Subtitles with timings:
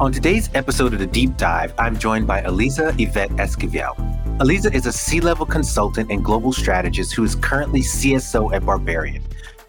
[0.00, 4.40] On today's episode of The Deep Dive, I'm joined by Eliza Yvette Esquivel.
[4.40, 9.22] Eliza is a C level consultant and global strategist who is currently CSO at Barbarian.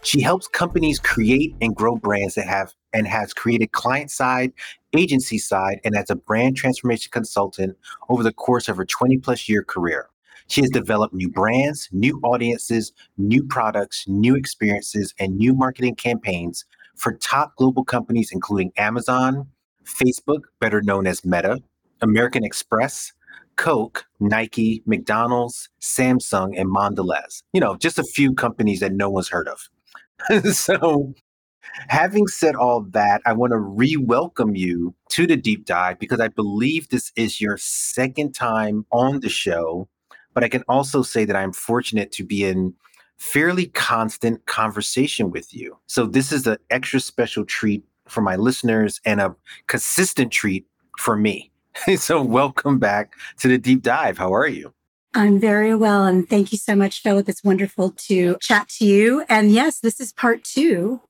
[0.03, 4.53] She helps companies create and grow brands that have and has created client side,
[4.95, 7.77] agency side, and as a brand transformation consultant
[8.07, 10.07] over the course of her 20 plus year career.
[10.47, 16.63] She has developed new brands, new audiences, new products, new experiences, and new marketing campaigns
[16.95, 19.49] for top global companies, including Amazon,
[19.85, 21.59] Facebook, better known as Meta,
[22.01, 23.13] American Express,
[23.55, 27.43] Coke, Nike, McDonald's, Samsung, and Mondelez.
[27.53, 29.69] You know, just a few companies that no one's heard of.
[30.53, 31.13] so,
[31.87, 36.19] having said all that, I want to re welcome you to the deep dive because
[36.19, 39.87] I believe this is your second time on the show.
[40.33, 42.73] But I can also say that I'm fortunate to be in
[43.17, 45.77] fairly constant conversation with you.
[45.87, 49.35] So, this is an extra special treat for my listeners and a
[49.67, 50.65] consistent treat
[50.97, 51.51] for me.
[51.95, 54.17] so, welcome back to the deep dive.
[54.17, 54.73] How are you?
[55.13, 56.05] I'm very well.
[56.05, 57.27] And thank you so much, Philip.
[57.27, 59.25] It's wonderful to chat to you.
[59.27, 61.01] And yes, this is part two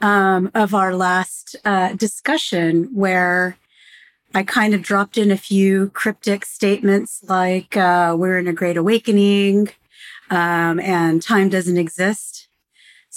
[0.00, 3.58] um, of our last uh, discussion where
[4.34, 8.78] I kind of dropped in a few cryptic statements like uh, we're in a great
[8.78, 9.68] awakening
[10.30, 12.48] um, and time doesn't exist.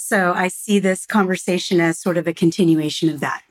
[0.08, 3.42] So I see this conversation as sort of a continuation of that.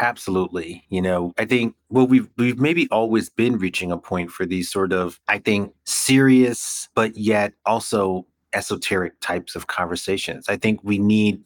[0.00, 0.82] Absolutely.
[0.88, 4.70] You know, I think well we've we've maybe always been reaching a point for these
[4.70, 10.48] sort of I think serious but yet also esoteric types of conversations.
[10.48, 11.42] I think we need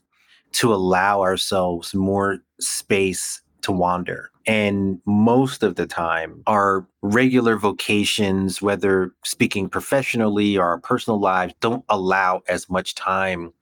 [0.53, 4.31] to allow ourselves more space to wander.
[4.47, 11.55] And most of the time, our regular vocations, whether speaking professionally or our personal lives,
[11.61, 13.53] don't allow as much time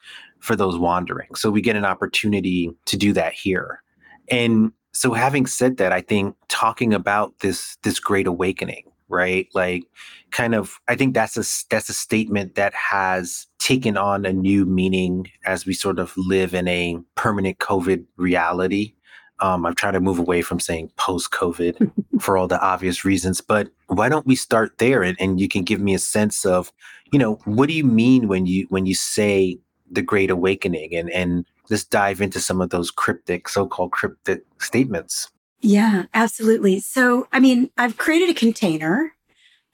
[0.41, 1.35] for those wandering.
[1.35, 3.83] So we get an opportunity to do that here.
[4.31, 9.49] And so having said that, I think talking about this this great awakening, right?
[9.55, 9.85] Like
[10.31, 14.65] kind of I think that's a that's a statement that has taken on a new
[14.65, 18.95] meaning as we sort of live in a permanent COVID reality.
[19.41, 21.91] Um, I'm trying to move away from saying post COVID
[22.21, 25.63] for all the obvious reasons, but why don't we start there and, and you can
[25.63, 26.73] give me a sense of,
[27.11, 29.59] you know, what do you mean when you when you say
[29.91, 35.29] the Great Awakening and and let's dive into some of those cryptic, so-called cryptic statements.
[35.61, 36.81] Yeah, absolutely.
[36.81, 39.13] So, I mean, I've created a container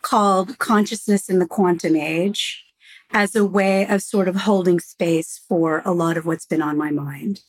[0.03, 2.65] called Consciousness in the Quantum Age
[3.13, 6.77] as a way of sort of holding space for a lot of what's been on
[6.77, 7.41] my mind.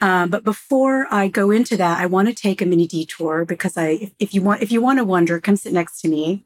[0.00, 3.76] Um, but before I go into that, I want to take a mini detour because
[3.76, 6.44] I, if you want, if you want to wonder, come sit next to me.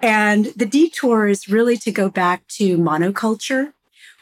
[0.00, 3.72] And the detour is really to go back to monoculture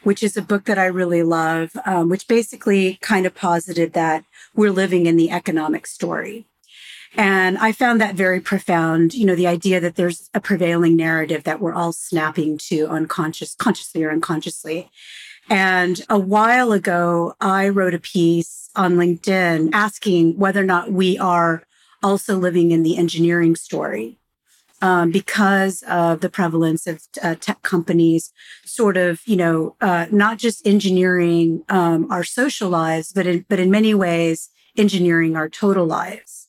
[0.03, 4.23] which is a book that I really love, um, which basically kind of posited that
[4.55, 6.45] we're living in the economic story.
[7.17, 11.43] And I found that very profound, you know, the idea that there's a prevailing narrative
[11.43, 14.89] that we're all snapping to unconscious, consciously or unconsciously.
[15.49, 21.17] And a while ago, I wrote a piece on LinkedIn asking whether or not we
[21.17, 21.63] are
[22.01, 24.17] also living in the engineering story
[24.81, 28.31] um, because of the prevalence of uh, tech companies
[28.65, 33.59] sort of, you know, uh, not just engineering um, our social lives, but in, but
[33.59, 36.47] in many ways, engineering our total lives.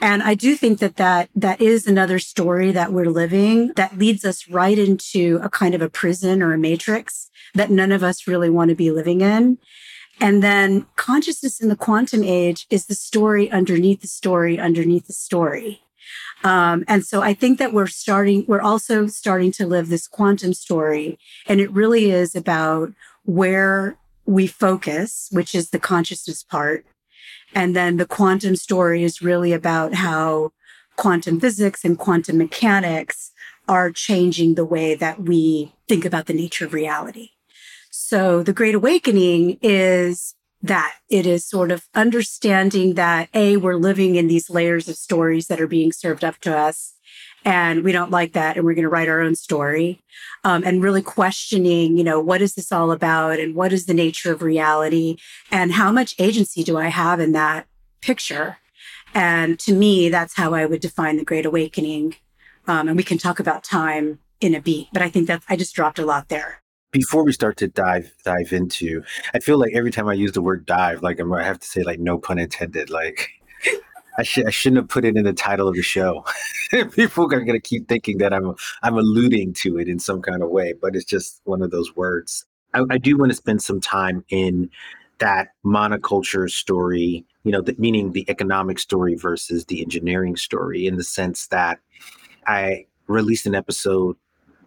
[0.00, 4.24] And I do think that, that that is another story that we're living that leads
[4.24, 8.28] us right into a kind of a prison or a matrix that none of us
[8.28, 9.58] really want to be living in.
[10.20, 15.12] And then consciousness in the quantum age is the story underneath the story underneath the
[15.12, 15.82] story.
[16.44, 20.54] Um, and so I think that we're starting, we're also starting to live this quantum
[20.54, 21.18] story.
[21.46, 22.92] And it really is about
[23.24, 26.86] where we focus, which is the consciousness part.
[27.54, 30.52] And then the quantum story is really about how
[30.96, 33.32] quantum physics and quantum mechanics
[33.68, 37.30] are changing the way that we think about the nature of reality.
[37.90, 44.16] So the Great Awakening is that it is sort of understanding that a we're living
[44.16, 46.94] in these layers of stories that are being served up to us
[47.44, 50.02] and we don't like that and we're going to write our own story
[50.42, 53.94] um, and really questioning you know what is this all about and what is the
[53.94, 55.16] nature of reality
[55.50, 57.66] and how much agency do i have in that
[58.00, 58.58] picture
[59.14, 62.16] And to me, that's how I would define the Great Awakening.
[62.66, 65.56] Um, and we can talk about time in a beat, but I think that I
[65.56, 66.62] just dropped a lot there.
[66.90, 69.02] Before we start to dive dive into,
[69.34, 71.66] I feel like every time I use the word dive, like I'm, I have to
[71.66, 72.90] say like no pun intended.
[72.90, 73.30] Like
[74.18, 76.24] I should I shouldn't have put it in the title of the show.
[76.92, 80.42] People are going to keep thinking that I'm I'm alluding to it in some kind
[80.42, 82.44] of way, but it's just one of those words.
[82.74, 84.70] I, I do want to spend some time in
[85.18, 90.96] that monoculture story, you know, the, meaning the economic story versus the engineering story, in
[90.96, 91.78] the sense that
[92.46, 94.16] I released an episode.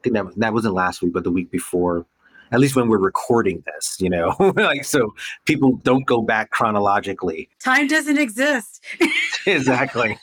[0.01, 2.05] I think that that wasn't last week, but the week before.
[2.53, 5.13] At least when we're recording this, you know, like so
[5.45, 7.47] people don't go back chronologically.
[7.63, 8.83] Time doesn't exist.
[9.45, 10.19] exactly.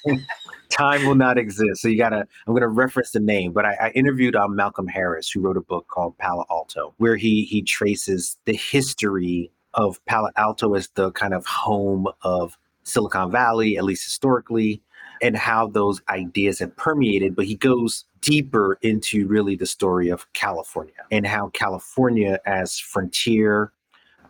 [0.69, 1.81] Time will not exist.
[1.81, 2.27] So you gotta.
[2.47, 5.63] I'm gonna reference the name, but I, I interviewed um, Malcolm Harris, who wrote a
[5.63, 11.13] book called Palo Alto, where he he traces the history of Palo Alto as the
[11.13, 14.83] kind of home of Silicon Valley, at least historically,
[15.23, 17.35] and how those ideas have permeated.
[17.35, 23.73] But he goes deeper into really the story of California and how California, as frontier,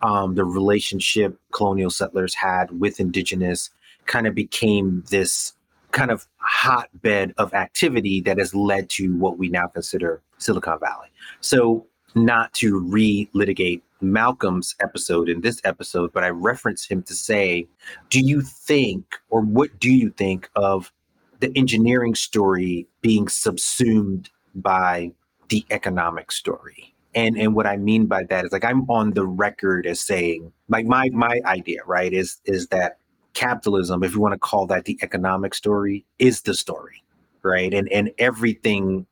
[0.03, 3.71] um, the relationship colonial settlers had with indigenous,
[4.07, 5.55] kind of became this
[5.91, 11.09] kind of hotbed of activity that has led to what we now consider Silicon Valley.
[11.41, 17.15] So, not to re litigate Malcolm's episode in this episode, but I reference him to
[17.15, 17.67] say,
[18.11, 20.93] do you think, or what do you think of
[21.41, 25.13] the engineering story being subsumed by
[25.49, 26.95] the economic story?
[27.15, 30.53] And and what I mean by that is like I'm on the record as saying,
[30.69, 32.99] like my my idea, right, is is that
[33.35, 37.03] capitalism, if you want to call that the economic story, is the story,
[37.43, 37.73] right?
[37.73, 39.07] And and everything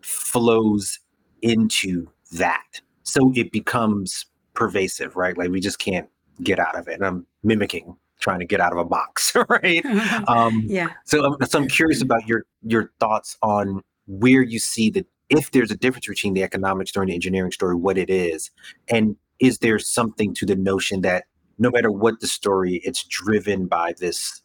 [0.00, 1.00] flows
[1.42, 5.36] into that so it becomes pervasive, right?
[5.36, 6.08] Like we just can't
[6.42, 6.94] get out of it.
[6.94, 9.84] And I'm mimicking trying to get out of a box, right?
[10.28, 10.90] Um, yeah.
[11.04, 15.50] So, um, so I'm curious about your your thoughts on where you see that if
[15.50, 18.50] there's a difference between the economic story and the engineering story, what it is,
[18.88, 21.24] and is there something to the notion that
[21.58, 24.42] no matter what the story, it's driven by this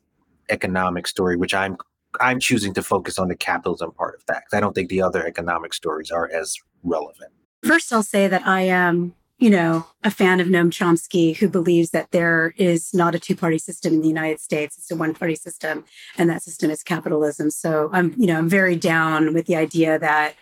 [0.49, 1.77] economic story, which I'm
[2.19, 4.43] I'm choosing to focus on the capitalism part of that.
[4.51, 7.31] I don't think the other economic stories are as relevant.
[7.67, 11.89] First, I'll say that I am, you know, a fan of Noam Chomsky who believes
[11.89, 14.77] that there is not a two party system in the United States.
[14.77, 15.83] It's a one party system,
[16.17, 17.51] and that system is capitalism.
[17.51, 20.35] So I'm, you know, I'm very down with the idea that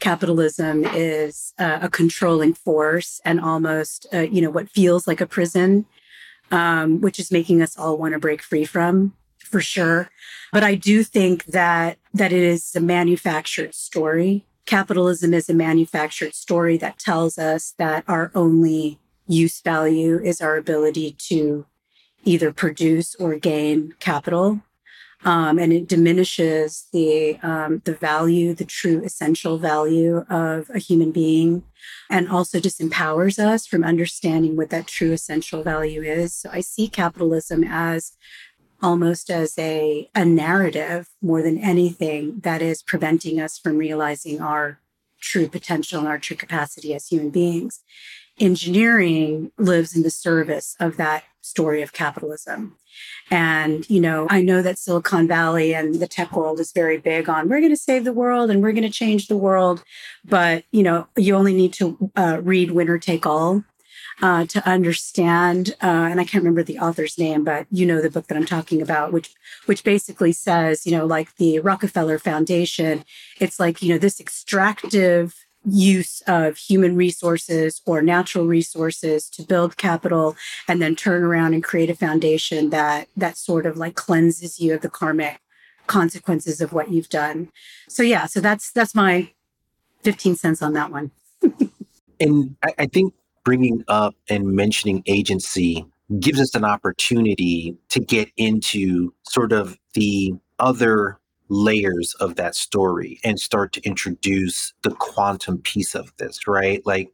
[0.00, 5.26] capitalism is uh, a controlling force and almost, uh, you know, what feels like a
[5.26, 5.86] prison,
[6.50, 10.10] um, which is making us all want to break free from for sure.
[10.52, 16.34] But I do think that that it is a manufactured story capitalism is a manufactured
[16.34, 21.66] story that tells us that our only use value is our ability to
[22.24, 24.60] either produce or gain capital.
[25.24, 31.12] Um, and it diminishes the um, the value, the true essential value of a human
[31.12, 31.62] being,
[32.10, 36.34] and also disempowers us from understanding what that true essential value is.
[36.34, 38.12] So I see capitalism as
[38.82, 44.80] almost as a, a narrative more than anything that is preventing us from realizing our
[45.20, 47.80] true potential and our true capacity as human beings.
[48.38, 52.76] Engineering lives in the service of that story of capitalism.
[53.30, 57.28] And, you know, I know that Silicon Valley and the tech world is very big
[57.28, 59.82] on we're going to save the world and we're going to change the world.
[60.24, 63.64] But, you know, you only need to uh, read Winner Take All
[64.22, 65.74] uh, to understand.
[65.82, 68.46] Uh, and I can't remember the author's name, but you know the book that I'm
[68.46, 69.34] talking about, which
[69.66, 73.04] which basically says, you know, like the Rockefeller Foundation,
[73.40, 75.34] it's like you know this extractive
[75.66, 80.36] use of human resources or natural resources to build capital
[80.68, 84.74] and then turn around and create a foundation that that sort of like cleanses you
[84.74, 85.40] of the karmic
[85.86, 87.48] consequences of what you've done
[87.88, 89.30] so yeah so that's that's my
[90.02, 91.10] 15 cents on that one
[92.20, 95.84] and I, I think bringing up and mentioning agency
[96.20, 103.20] gives us an opportunity to get into sort of the other layers of that story
[103.22, 106.84] and start to introduce the quantum piece of this right?
[106.86, 107.10] Like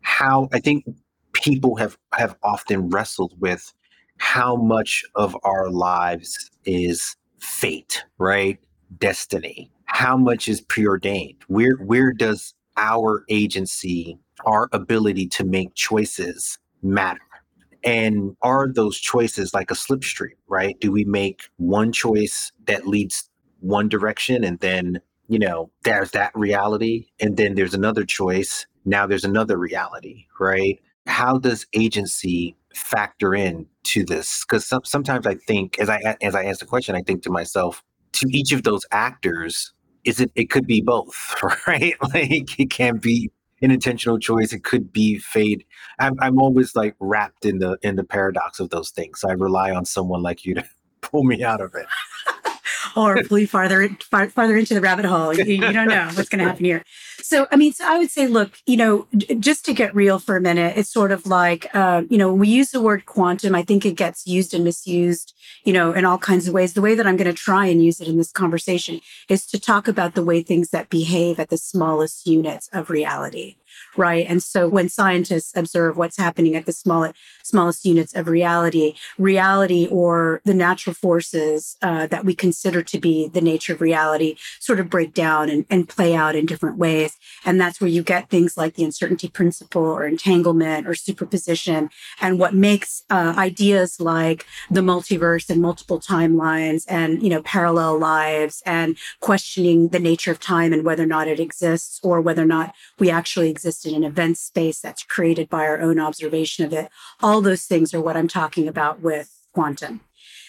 [0.00, 0.84] how i think
[1.32, 3.72] people have have often wrestled with
[4.18, 8.58] how much of our lives is fate right?
[8.98, 9.70] Destiny.
[9.84, 11.36] How much is preordained?
[11.46, 17.20] Where where does our agency our ability to make choices matter.
[17.84, 20.78] And are those choices like a slipstream, right?
[20.80, 23.30] Do we make one choice that leads
[23.60, 29.06] one direction and then, you know, there's that reality and then there's another choice, now
[29.06, 30.80] there's another reality, right?
[31.06, 34.44] How does agency factor in to this?
[34.44, 37.30] Because some, sometimes I think, as I as I ask the question, I think to
[37.30, 39.72] myself, to each of those actors,
[40.04, 40.30] is it?
[40.34, 41.34] It could be both,
[41.66, 41.94] right?
[42.14, 43.30] Like it can be
[43.62, 44.52] an intentional choice.
[44.52, 45.66] It could be fate.
[45.98, 49.24] I'm I'm always like wrapped in the in the paradox of those things.
[49.24, 50.64] I rely on someone like you to
[51.00, 51.86] pull me out of it.
[52.98, 55.32] Or flee farther far, farther into the rabbit hole.
[55.32, 56.82] You, you don't know what's going to happen here.
[57.20, 59.06] So, I mean, so I would say, look, you know,
[59.38, 62.48] just to get real for a minute, it's sort of like, uh, you know, we
[62.48, 66.18] use the word quantum, I think it gets used and misused, you know, in all
[66.18, 66.74] kinds of ways.
[66.74, 69.60] The way that I'm going to try and use it in this conversation is to
[69.60, 73.56] talk about the way things that behave at the smallest units of reality
[73.96, 74.26] right?
[74.28, 77.14] And so when scientists observe what's happening at the smallest
[77.48, 83.28] smallest units of reality, reality or the natural forces uh, that we consider to be
[83.28, 87.16] the nature of reality sort of break down and, and play out in different ways.
[87.44, 91.88] And that's where you get things like the uncertainty principle or entanglement or superposition.
[92.20, 97.98] And what makes uh, ideas like the multiverse and multiple timelines and, you know, parallel
[97.98, 102.42] lives and questioning the nature of time and whether or not it exists or whether
[102.42, 106.64] or not we actually exist in an event space that's created by our own observation
[106.64, 106.88] of it.
[107.22, 110.00] All those things are what I'm talking about with quantum.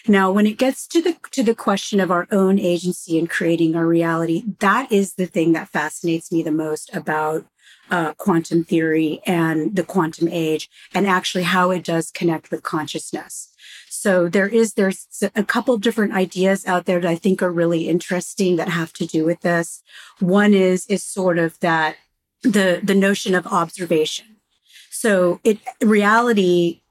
[0.08, 3.76] Now, when it gets to the to the question of our own agency in creating
[3.76, 7.44] our reality, that is the thing that fascinates me the most about
[7.90, 13.52] uh, quantum theory and the quantum age, and actually how it does connect with consciousness.
[13.90, 17.88] So there is there's a couple different ideas out there that I think are really
[17.88, 19.82] interesting that have to do with this.
[20.20, 21.96] One is is sort of that
[22.42, 24.36] the the notion of observation.
[24.90, 26.82] So it reality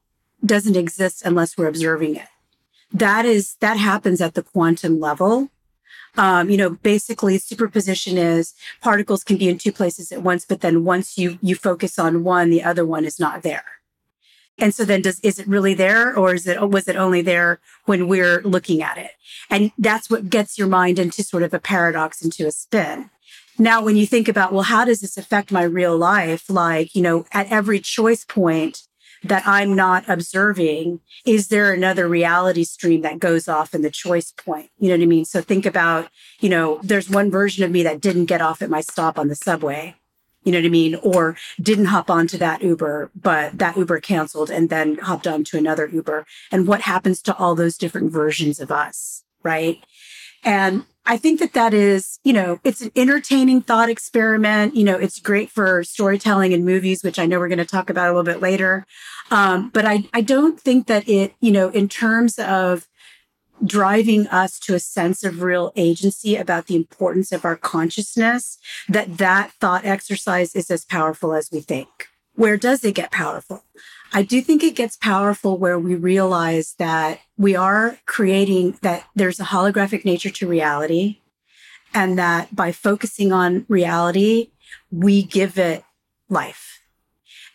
[0.46, 2.28] doesn't exist unless we're observing it.
[2.92, 5.50] That is that happens at the quantum level.
[6.18, 10.62] Um, you know, basically superposition is particles can be in two places at once, but
[10.62, 13.66] then once you you focus on one, the other one is not there.
[14.58, 17.60] And so then does is it really there or is it was it only there
[17.86, 19.12] when we're looking at it?
[19.50, 23.10] And that's what gets your mind into sort of a paradox into a spin.
[23.60, 26.50] Now, when you think about, well, how does this affect my real life?
[26.50, 28.84] Like, you know, at every choice point
[29.22, 34.32] that I'm not observing, is there another reality stream that goes off in the choice
[34.32, 34.70] point?
[34.80, 35.26] You know what I mean?
[35.26, 36.08] So think about,
[36.40, 39.28] you know, there's one version of me that didn't get off at my stop on
[39.28, 39.96] the subway.
[40.44, 40.96] You know what I mean?
[40.96, 45.86] Or didn't hop onto that Uber, but that Uber canceled and then hopped onto another
[45.88, 46.26] Uber.
[46.50, 49.26] And what happens to all those different versions of us?
[49.44, 49.84] Right.
[50.46, 54.76] And I think that that is, you know, it's an entertaining thought experiment.
[54.76, 57.90] You know, it's great for storytelling and movies, which I know we're going to talk
[57.90, 58.86] about a little bit later.
[59.32, 62.88] Um, but I, I don't think that it, you know, in terms of
[63.66, 69.18] driving us to a sense of real agency about the importance of our consciousness, that
[69.18, 72.08] that thought exercise is as powerful as we think.
[72.36, 73.64] Where does it get powerful?
[74.12, 79.40] I do think it gets powerful where we realize that we are creating that there's
[79.40, 81.20] a holographic nature to reality
[81.94, 84.50] and that by focusing on reality,
[84.92, 85.84] we give it
[86.28, 86.82] life.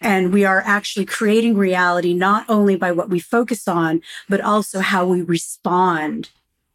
[0.01, 4.81] And we are actually creating reality not only by what we focus on, but also
[4.81, 6.31] how we respond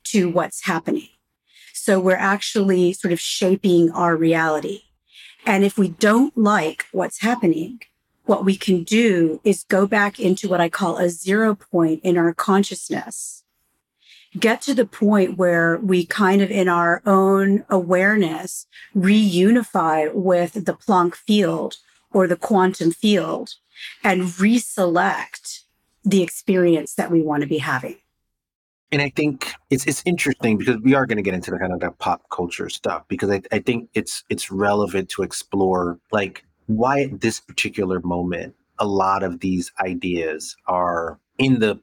[0.06, 1.10] to what's happening.
[1.74, 4.84] So we're actually sort of shaping our reality.
[5.46, 7.80] And if we don't like what's happening,
[8.30, 12.16] what we can do is go back into what I call a zero point in
[12.16, 13.44] our consciousness.
[14.40, 20.76] Get to the point where we kind of in our own awareness reunify with the
[20.76, 21.78] Planck field
[22.12, 23.56] or the quantum field
[24.04, 25.62] and reselect
[26.06, 27.98] the experience that we want to be having.
[28.92, 31.74] And I think it's it's interesting because we are going to get into the kind
[31.74, 36.44] of the pop culture stuff because I, I think it's it's relevant to explore like
[36.70, 41.80] why at this particular moment a lot of these ideas are in the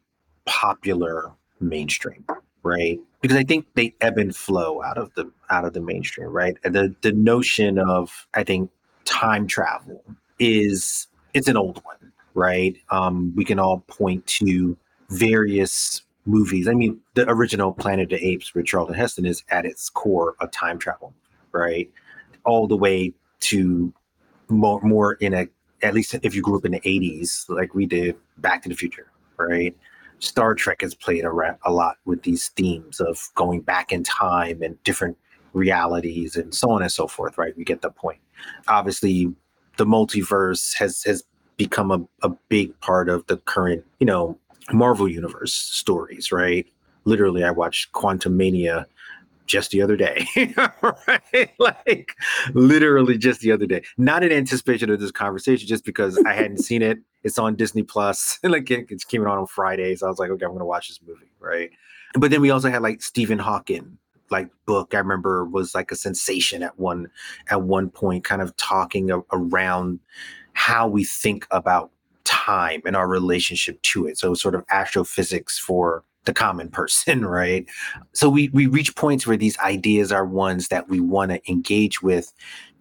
[0.47, 2.25] popular mainstream
[2.63, 2.99] right?
[3.21, 6.57] Because i think they ebb and flow out of the out of the mainstream right?
[6.63, 8.71] And the the notion of i think
[9.05, 10.05] time travel
[10.39, 12.77] is it's an old one right?
[12.91, 14.77] Um we can all point to
[15.11, 16.69] various movies.
[16.69, 20.37] I mean the original planet of the apes with charlton heston is at its core
[20.41, 21.13] a time travel
[21.51, 21.91] right?
[22.45, 23.93] All the way to
[24.49, 25.49] more more in a
[25.83, 28.75] at least if you grew up in the 80s like we did back to the
[28.75, 29.77] future right?
[30.19, 34.63] Star trek has played a, a lot with these themes of going back in time
[34.63, 35.17] and different
[35.53, 37.57] realities and so on and so forth right?
[37.57, 38.19] We get the point.
[38.69, 39.33] Obviously
[39.77, 41.23] the multiverse has has
[41.57, 44.39] become a, a big part of the current you know
[44.73, 46.67] marvel universe stories right?
[47.05, 48.87] Literally i watched Quantumania
[49.47, 50.27] just the other day,
[50.83, 51.51] right?
[51.59, 52.17] Like
[52.55, 53.83] literally just the other day.
[53.97, 56.99] Not in anticipation of this conversation, just because I hadn't seen it.
[57.23, 60.19] It's on Disney Plus, and like it, it's came out on Friday, so I was
[60.19, 61.71] like, okay, I'm gonna watch this movie, right?
[62.15, 63.99] But then we also had like Stephen Hawking,
[64.31, 64.95] like book.
[64.95, 67.11] I remember was like a sensation at one
[67.49, 70.01] at one point, kind of talking a, around
[70.53, 71.91] how we think about
[72.27, 74.19] time and our relationship to it.
[74.19, 77.67] So sort of astrophysics for the common person, right?
[78.13, 82.03] So we we reach points where these ideas are ones that we want to engage
[82.03, 82.33] with,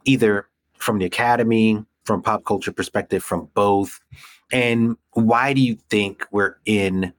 [0.03, 0.47] either
[0.77, 4.01] from the academy, from pop culture perspective, from both.
[4.51, 7.13] And why do you think we're in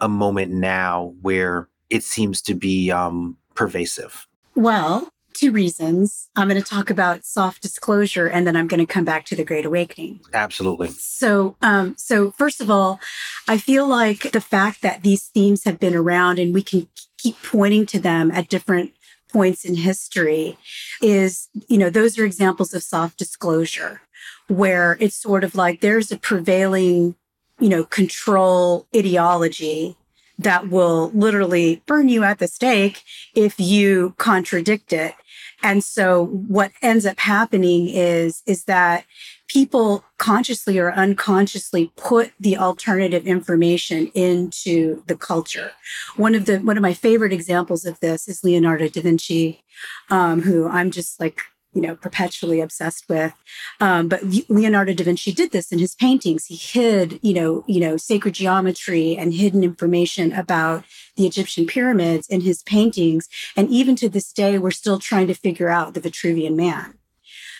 [0.00, 4.26] a moment now where it seems to be um, pervasive?
[4.54, 6.28] Well, two reasons.
[6.36, 9.36] I'm going to talk about soft disclosure, and then I'm going to come back to
[9.36, 10.20] the Great Awakening.
[10.32, 10.88] Absolutely.
[10.88, 13.00] So, um, so first of all,
[13.46, 16.88] I feel like the fact that these themes have been around and we can
[17.18, 18.92] keep pointing to them at different
[19.32, 20.56] points in history
[21.02, 24.00] is, you know, those are examples of soft disclosure
[24.48, 27.16] where it's sort of like there's a prevailing,
[27.58, 29.96] you know, control ideology
[30.38, 33.02] that will literally burn you at the stake
[33.34, 35.14] if you contradict it.
[35.62, 39.04] And so what ends up happening is, is that
[39.48, 45.72] people consciously or unconsciously put the alternative information into the culture.
[46.16, 49.64] One of the, one of my favorite examples of this is Leonardo da Vinci,
[50.10, 51.40] um, who I'm just like
[51.76, 53.34] you know, perpetually obsessed with.
[53.80, 56.46] Um, but Leonardo da Vinci did this in his paintings.
[56.46, 60.84] He hid, you know, you know, sacred geometry and hidden information about
[61.16, 63.28] the Egyptian pyramids in his paintings.
[63.58, 66.94] And even to this day, we're still trying to figure out the Vitruvian man.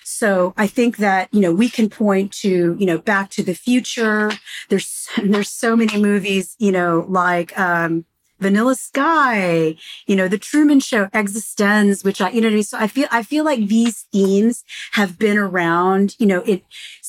[0.03, 3.55] So I think that, you know, we can point to, you know, Back to the
[3.55, 4.31] Future.
[4.71, 8.07] There's, there's so many movies, you know, like, um,
[8.39, 9.77] Vanilla Sky,
[10.07, 13.09] you know, the Truman Show, eXistenZ, which I, you know, i mean so I feel
[13.11, 16.63] I feel like these themes have been around, you know, it,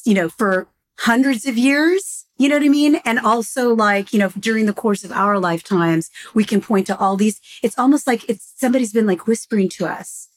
[0.05, 0.67] you know, for
[0.99, 2.25] hundreds of years.
[2.39, 2.97] You know what I mean?
[3.03, 6.97] And also like, you know, during the course of our lifetimes, we can point to
[6.97, 7.41] all these.
[7.63, 10.29] It's almost like it's somebody's been like whispering to us,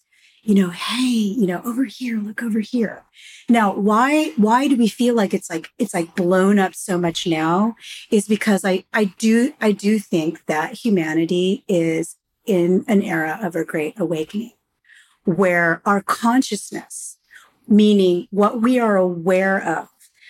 [0.42, 3.04] you know, hey, you know, over here, look over here.
[3.48, 7.26] Now, why why do we feel like it's like it's like blown up so much
[7.26, 7.76] now
[8.10, 13.54] is because I I do I do think that humanity is in an era of
[13.54, 14.52] a great awakening
[15.24, 17.18] where our consciousness,
[17.68, 19.88] meaning what we are aware of,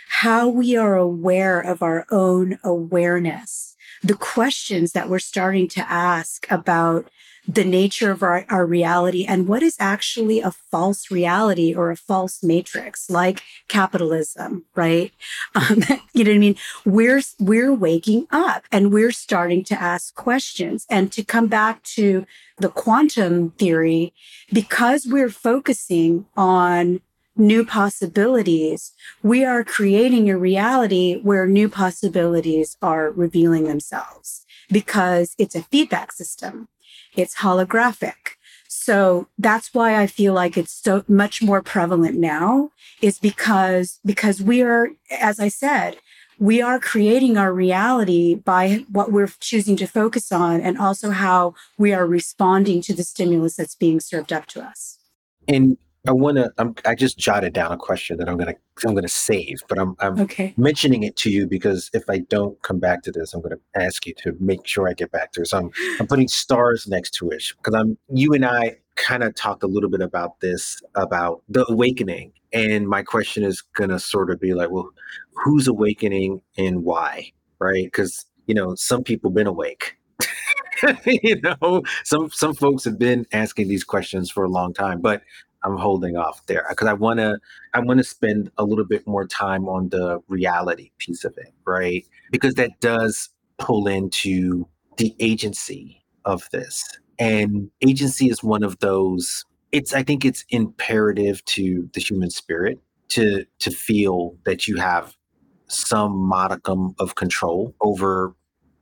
[0.08, 3.69] how we are aware of our own awareness,
[4.02, 7.10] the questions that we're starting to ask about
[7.46, 11.96] the nature of our, our reality and what is actually a false reality or a
[11.96, 15.12] false matrix like capitalism right?
[15.54, 15.82] Um,
[16.12, 16.56] you know what i mean?
[16.84, 20.86] We're we're waking up and we're starting to ask questions.
[20.88, 22.24] And to come back to
[22.58, 24.12] the quantum theory
[24.52, 27.00] because we're focusing on
[27.40, 35.56] new possibilities, we are creating a reality where new possibilities are revealing themselves because it's
[35.56, 36.68] a feedback system
[37.16, 38.36] it's holographic.
[38.68, 42.70] So that's why I feel like it's so much more prevalent now
[43.02, 45.96] is because, because we are, as I said,
[46.38, 51.54] we are creating our reality by what we're choosing to focus on and also how
[51.76, 54.98] we are responding to the stimulus that's being served up to us.
[55.46, 55.76] And
[56.08, 56.50] I want to.
[56.86, 58.54] I just jotted down a question that I'm gonna.
[58.86, 59.96] I'm gonna save, but I'm.
[60.00, 60.54] I'm okay.
[60.56, 64.06] mentioning it to you because if I don't come back to this, I'm gonna ask
[64.06, 65.48] you to make sure I get back to it.
[65.48, 65.70] So I'm.
[65.98, 67.98] I'm putting stars next to it because I'm.
[68.08, 72.88] You and I kind of talked a little bit about this about the awakening, and
[72.88, 74.88] my question is gonna sort of be like, well,
[75.34, 77.84] who's awakening and why, right?
[77.84, 79.98] Because you know, some people been awake.
[81.04, 85.22] you know, some some folks have been asking these questions for a long time, but
[85.64, 87.38] I'm holding off there because I want to
[87.74, 91.52] I want to spend a little bit more time on the reality piece of it,
[91.66, 92.06] right?
[92.30, 96.84] Because that does pull into the agency of this.
[97.18, 102.78] And agency is one of those it's I think it's imperative to the human spirit
[103.10, 105.16] to to feel that you have
[105.68, 108.34] some modicum of control over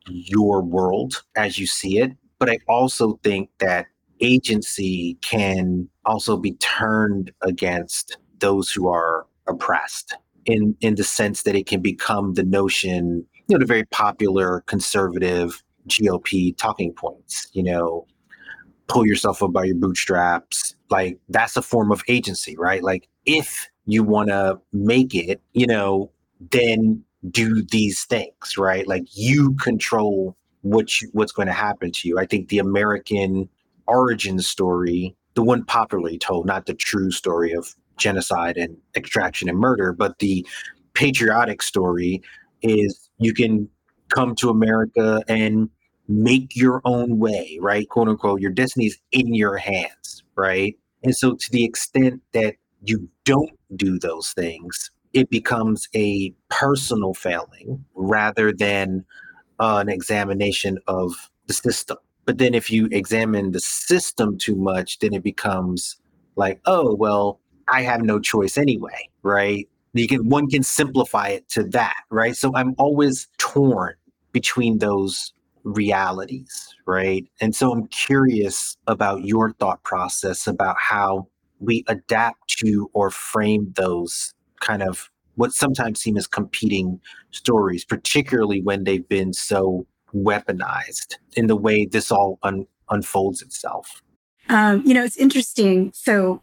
[0.06, 2.12] your world as you see it.
[2.38, 3.86] But I also think that
[4.20, 10.16] agency can also be turned against those who are oppressed
[10.46, 14.62] in in the sense that it can become the notion you know the very popular
[14.66, 18.06] conservative gop talking points you know
[18.88, 20.74] pull yourself up by your bootstraps.
[20.90, 22.82] Like that's a form of agency right?
[22.82, 26.10] Like if you want to make it you know
[26.52, 28.86] then do these things right?
[28.86, 32.18] Like you control what you, what's going to happen to you.
[32.18, 33.48] I think the american
[33.86, 39.56] origin story, the one popularly told, not the true story of genocide and extraction and
[39.56, 40.44] murder, but the
[40.94, 42.20] patriotic story
[42.60, 43.68] is you can
[44.08, 45.70] come to America and
[46.08, 47.88] make your own way, right?
[47.88, 50.76] Quote unquote, your destiny is in your hands, right?
[51.04, 57.14] And so, to the extent that you don't do those things, it becomes a personal
[57.14, 59.04] failing rather than
[59.60, 61.98] uh, an examination of the system.
[62.28, 65.96] But then, if you examine the system too much, then it becomes
[66.36, 69.66] like, oh, well, I have no choice anyway, right?
[69.94, 72.36] You can one can simplify it to that, right?
[72.36, 73.94] So I'm always torn
[74.32, 77.24] between those realities, right?
[77.40, 81.28] And so I'm curious about your thought process about how
[81.60, 88.60] we adapt to or frame those kind of what sometimes seem as competing stories, particularly
[88.60, 94.02] when they've been so weaponized in the way this all un- unfolds itself.
[94.48, 95.92] Um, you know, it's interesting.
[95.94, 96.42] So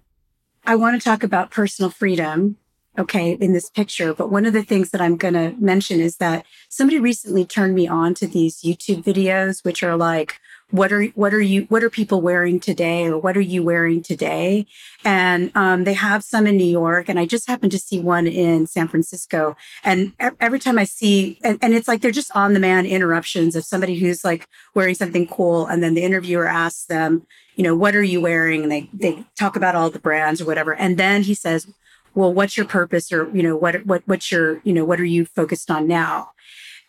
[0.66, 2.58] I want to talk about personal freedom
[2.98, 4.14] okay, in this picture.
[4.14, 7.76] But one of the things that I'm going to mention is that somebody recently turned
[7.76, 10.40] me on to these YouTube videos, which are like,
[10.72, 14.02] what are what are you what are people wearing today or what are you wearing
[14.02, 14.66] today?
[15.04, 18.28] And um, they have some in new york and i just happened to see one
[18.28, 19.56] in san francisco.
[19.84, 23.56] And every time i see and, and it's like they're just on the man interruptions.
[23.56, 27.26] Of somebody who's like wearing something cool and then the interviewer asks them
[27.56, 28.64] you know what are you wearing?
[28.64, 30.74] and they they talk about all the brands or whatever.
[30.74, 31.68] And then he says
[32.16, 35.06] well, what's your purpose or, you know, what, what, what's your, you know, what are
[35.06, 36.32] you focused on now?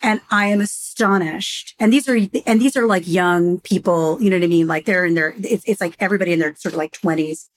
[0.01, 1.75] And I am astonished.
[1.79, 4.67] And these are, and these are like young people, you know what I mean?
[4.67, 7.47] Like they're in their, it's, it's like everybody in their sort of like 20s.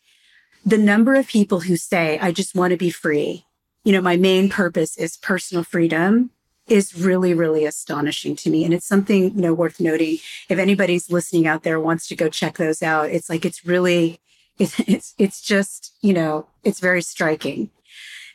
[0.64, 3.46] The number of people who say, I just want to be free.
[3.84, 6.30] You know, my main purpose is personal freedom
[6.66, 8.64] is really, really astonishing to me.
[8.64, 10.18] And it's something, you know, worth noting.
[10.48, 14.20] If anybody's listening out there wants to go check those out, it's like, it's really,
[14.58, 17.70] it's, it's, it's just, you know, it's very striking.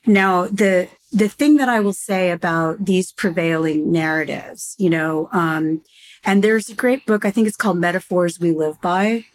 [0.05, 5.81] Now, the, the thing that I will say about these prevailing narratives, you know, um,
[6.23, 9.25] and there's a great book, I think it's called Metaphors We Live By,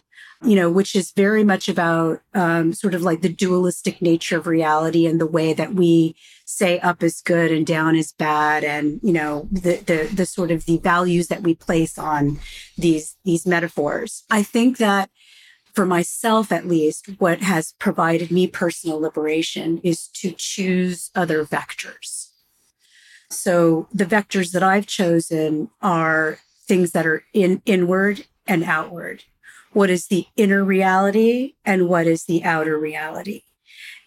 [0.42, 4.46] you know, which is very much about um, sort of like the dualistic nature of
[4.46, 9.00] reality and the way that we say up is good and down is bad, and
[9.02, 12.40] you know, the the the sort of the values that we place on
[12.76, 14.24] these these metaphors.
[14.30, 15.10] I think that
[15.74, 22.28] for myself at least, what has provided me personal liberation is to choose other vectors.
[23.30, 29.24] So the vectors that I've chosen are things that are in inward and outward.
[29.72, 33.42] What is the inner reality and what is the outer reality?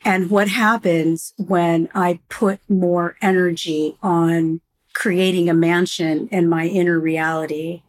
[0.04, 4.60] And what happens when I put more energy on
[4.93, 7.84] creating a mansion in my inner reality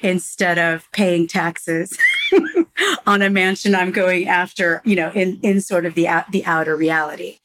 [0.00, 1.96] instead of paying taxes
[3.06, 6.76] on a mansion I'm going after, you know, in, in sort of the, the outer
[6.76, 7.38] reality.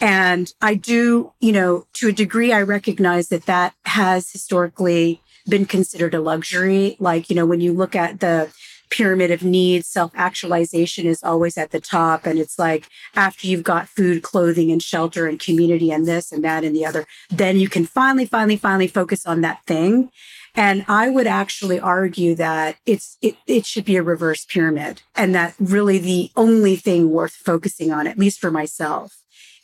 [0.00, 5.66] And I do, you know, to a degree, I recognize that that has historically been
[5.66, 6.96] considered a luxury.
[7.00, 8.52] Like, you know, when you look at the
[8.90, 12.26] pyramid of needs, self actualization is always at the top.
[12.26, 16.44] And it's like after you've got food, clothing, and shelter, and community, and this and
[16.44, 20.10] that and the other, then you can finally, finally, finally focus on that thing.
[20.54, 25.34] And I would actually argue that it's it, it should be a reverse pyramid and
[25.34, 29.18] that really the only thing worth focusing on, at least for myself,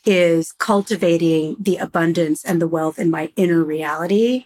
[0.05, 4.45] is cultivating the abundance and the wealth in my inner reality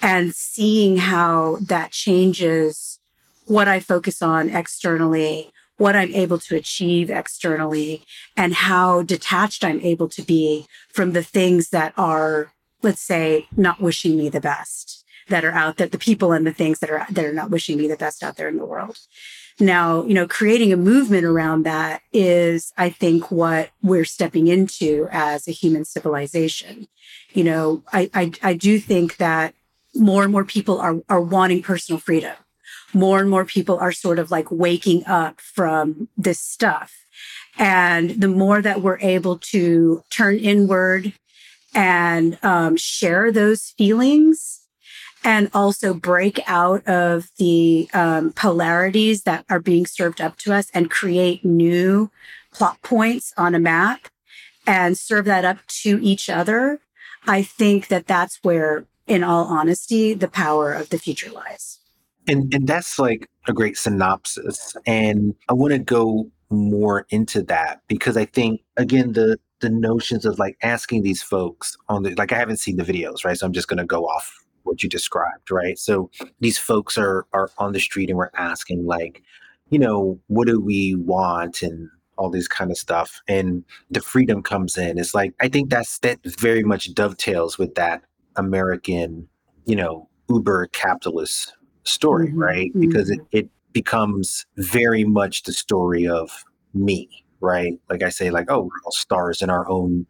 [0.00, 2.98] and seeing how that changes
[3.46, 8.04] what I focus on externally, what I'm able to achieve externally,
[8.36, 13.80] and how detached I'm able to be from the things that are, let's say, not
[13.80, 15.01] wishing me the best
[15.32, 17.78] that are out there, the people and the things that are that are not wishing
[17.78, 18.98] me the best out there in the world.
[19.58, 25.08] Now, you know, creating a movement around that is, I think, what we're stepping into
[25.10, 26.86] as a human civilization.
[27.32, 29.54] You know, I I, I do think that
[29.94, 32.36] more and more people are are wanting personal freedom.
[32.92, 36.92] More and more people are sort of like waking up from this stuff.
[37.56, 41.14] And the more that we're able to turn inward
[41.74, 44.61] and um, share those feelings
[45.24, 50.70] and also break out of the um, polarities that are being served up to us
[50.74, 52.10] and create new
[52.52, 54.08] plot points on a map
[54.66, 56.80] and serve that up to each other,
[57.26, 61.78] I think that that's where, in all honesty, the power of the future lies.
[62.28, 64.76] And and that's like a great synopsis.
[64.86, 70.24] And I want to go more into that because I think again the the notions
[70.24, 73.36] of like asking these folks on the like I haven't seen the videos, right?
[73.36, 75.78] So I'm just gonna go off what you described, right?
[75.78, 79.22] So these folks are are on the street and we're asking like,
[79.70, 83.20] you know, what do we want and all this kind of stuff.
[83.26, 84.98] And the freedom comes in.
[84.98, 88.02] It's like, I think that's that very much dovetails with that
[88.36, 89.28] American,
[89.64, 92.38] you know, uber capitalist story, mm-hmm.
[92.38, 92.70] right?
[92.70, 92.80] Mm-hmm.
[92.80, 96.44] Because it, it becomes very much the story of
[96.74, 97.08] me,
[97.40, 97.78] right?
[97.90, 100.06] Like I say, like, oh, we're all stars in our own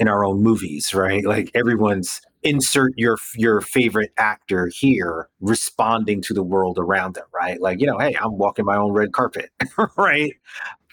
[0.00, 1.24] in our own movies, right?
[1.28, 7.60] Like everyone's insert your your favorite actor here responding to the world around them, right?
[7.60, 9.50] Like, you know, hey, I'm walking my own red carpet,
[9.96, 10.32] right?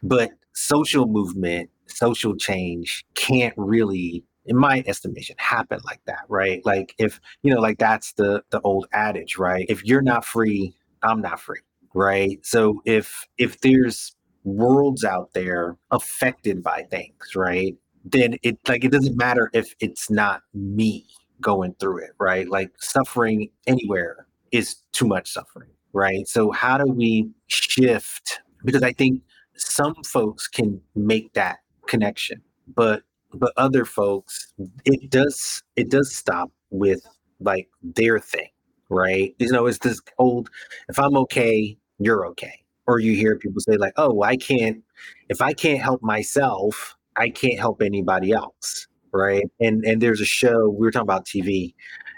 [0.04, 6.62] But social movement, social change can't really in my estimation happen like that right?
[6.66, 9.66] Like if you know like that's the the old adage right?
[9.70, 11.62] If you're not free i'm not free
[11.94, 12.40] right?
[12.46, 17.76] So if if there's worlds out there affected by things right?
[18.04, 21.08] Then it like it doesn't matter if it's not me
[21.41, 26.86] going through it right like suffering anywhere is too much suffering right so how do
[26.86, 29.21] we shift because i think
[29.58, 32.41] some folks can make that connection,
[32.76, 34.54] but but other folks,
[34.86, 37.06] it does it does stop with
[37.39, 38.50] like their thing,
[38.89, 39.36] right?
[39.39, 40.50] You know, it's this old
[40.89, 42.62] if I'm okay, you're okay.
[42.88, 44.84] Or you hear people say like, "Oh, I can't
[45.30, 49.45] if I can't help myself, I can't help anybody else." Right?
[49.60, 51.73] And and there's a show we were talking about TV,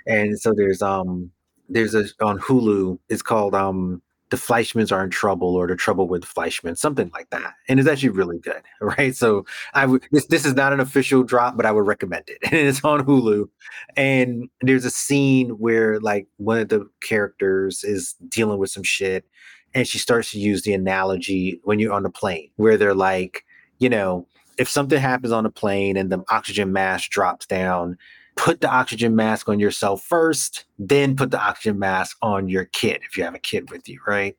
[0.06, 1.32] and so there's um
[1.70, 3.00] there's a on Hulu.
[3.10, 7.30] It's called um the Fleishmans are in trouble or the trouble with Fleishman, something like
[7.30, 7.54] that.
[7.70, 9.16] And it's actually really good, right?
[9.16, 12.40] So I would this this is not an official drop, but I would recommend it.
[12.52, 13.48] And it's on Hulu.
[13.96, 19.26] And there's a scene where like one of the characters is dealing with some shit
[19.74, 23.46] and she starts to use the analogy when you're on the plane where they're like,
[23.80, 24.28] you know,
[24.58, 27.98] if something happens on a plane and the oxygen mask drops down,
[28.36, 33.02] put the oxygen mask on yourself first, then put the oxygen mask on your kid
[33.08, 34.38] if you have a kid with you, right?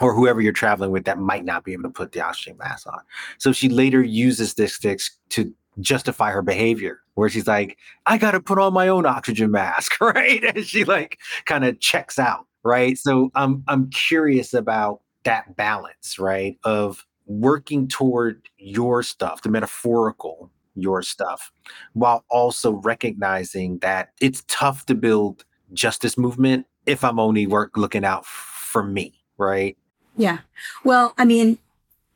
[0.00, 2.86] Or whoever you're traveling with that might not be able to put the oxygen mask
[2.88, 3.00] on.
[3.38, 8.40] So she later uses this to justify her behavior, where she's like, I got to
[8.40, 10.42] put on my own oxygen mask, right?
[10.44, 12.98] And she like kind of checks out, right?
[12.98, 16.58] So I'm I'm curious about that balance, right?
[16.64, 21.52] Of working toward your stuff, the metaphorical your stuff
[21.92, 28.04] while also recognizing that it's tough to build justice movement if I'm only work looking
[28.04, 29.76] out for me, right?
[30.16, 30.38] Yeah.
[30.84, 31.58] Well, I mean,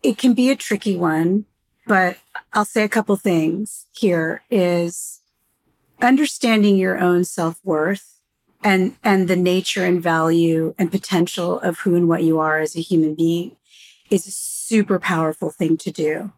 [0.03, 1.47] it can be a tricky one,
[1.87, 2.19] but
[2.53, 5.21] I'll say a couple things here is
[6.03, 8.21] understanding your own self-worth
[8.63, 12.77] and and the nature and value and potential of who and what you are as
[12.77, 13.57] a human being
[14.11, 14.25] is
[14.67, 16.33] super powerful thing to do.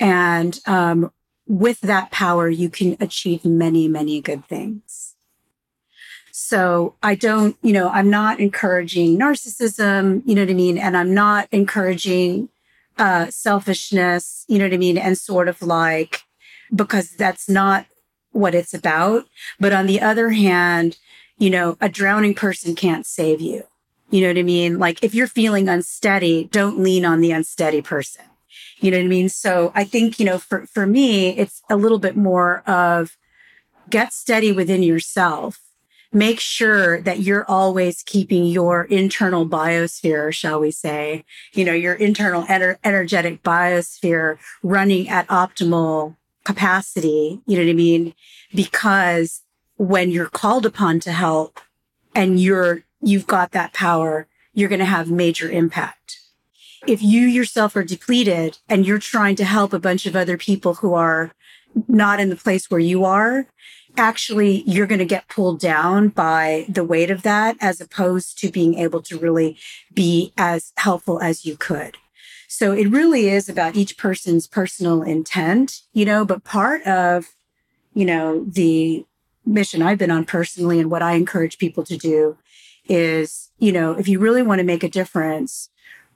[0.00, 1.12] And um,
[1.46, 5.16] with that power, you can achieve many, many good things.
[6.30, 10.78] So I don't, you know, I'm not encouraging narcissism, you know what I mean?
[10.78, 12.48] And I'm not encouraging
[12.96, 14.98] uh, selfishness, you know what I mean?
[14.98, 16.22] And sort of like,
[16.72, 17.86] because that's not
[18.30, 19.26] what it's about.
[19.58, 20.98] But on the other hand,
[21.38, 23.64] you know, a drowning person can't save you.
[24.10, 24.78] You know what I mean?
[24.78, 28.24] Like if you're feeling unsteady, don't lean on the unsteady person.
[28.80, 29.28] You know what I mean?
[29.28, 33.16] So I think, you know, for, for me, it's a little bit more of
[33.90, 35.60] get steady within yourself.
[36.10, 41.94] Make sure that you're always keeping your internal biosphere, shall we say, you know, your
[41.94, 47.42] internal ener- energetic biosphere running at optimal capacity.
[47.46, 48.14] You know what I mean?
[48.54, 49.42] Because
[49.76, 51.60] when you're called upon to help
[52.14, 56.18] and you're, you've got that power, you're going to have major impact
[56.86, 60.74] if you yourself are depleted and you're trying to help a bunch of other people
[60.74, 61.32] who are
[61.86, 63.46] not in the place where you are,
[63.96, 68.50] actually you're going to get pulled down by the weight of that as opposed to
[68.50, 69.56] being able to really
[69.92, 71.96] be as helpful as you could.
[72.46, 77.28] So it really is about each person's personal intent, you know, but part of,
[77.92, 79.04] you know, the
[79.44, 82.38] mission I've been on personally and what I encourage people to do
[82.88, 85.70] is, you know, if you really want to make a difference,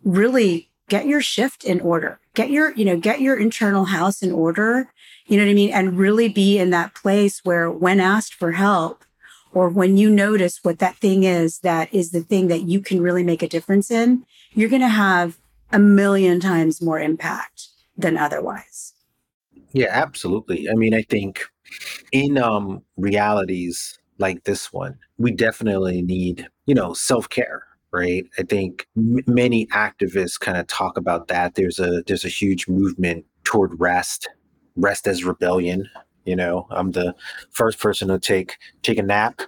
[0.04, 2.18] really get your shift in order.
[2.34, 4.90] Get your, you know, get your internal house in order.
[5.26, 5.70] You know what I mean?
[5.70, 9.04] And really be in that place where when asked for help
[9.52, 13.00] or when you notice what that thing is that is the thing that you can
[13.00, 15.38] really make a difference in, you're going to have
[15.72, 18.94] a million times more impact than otherwise.
[19.72, 20.68] Yeah, absolutely.
[20.68, 21.44] I mean, I think
[22.12, 28.24] in um realities like this one, we definitely need, you know, self-care right?
[28.38, 31.54] I think m- many activists kind of talk about that.
[31.54, 34.28] There's a there's a huge movement toward rest,
[34.76, 35.88] rest as rebellion.
[36.24, 37.14] You know, I'm the
[37.50, 39.42] first person to take take a nap.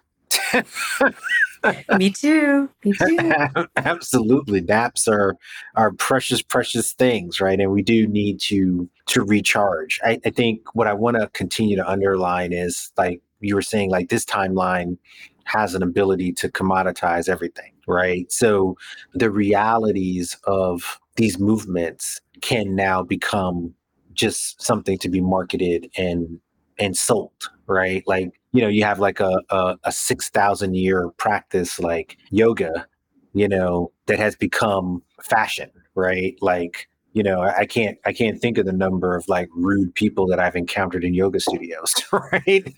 [1.98, 2.68] Me too.
[2.84, 3.32] Me too.
[3.76, 4.60] Absolutely.
[4.60, 5.36] Naps are
[5.76, 7.58] are precious, precious things, right?
[7.58, 9.98] And we do need to to recharge.
[10.04, 13.90] I, I think what I want to continue to underline is like you were saying,
[13.90, 14.98] like this timeline
[15.44, 18.30] has an ability to commoditize everything, right?
[18.32, 18.76] So
[19.14, 23.74] the realities of these movements can now become
[24.14, 26.38] just something to be marketed and
[26.78, 28.02] and sold, right?
[28.06, 32.86] Like you know, you have like a a, a six thousand year practice like yoga,
[33.32, 36.36] you know, that has become fashion, right?
[36.40, 40.26] Like you know i can't i can't think of the number of like rude people
[40.26, 42.74] that i've encountered in yoga studios right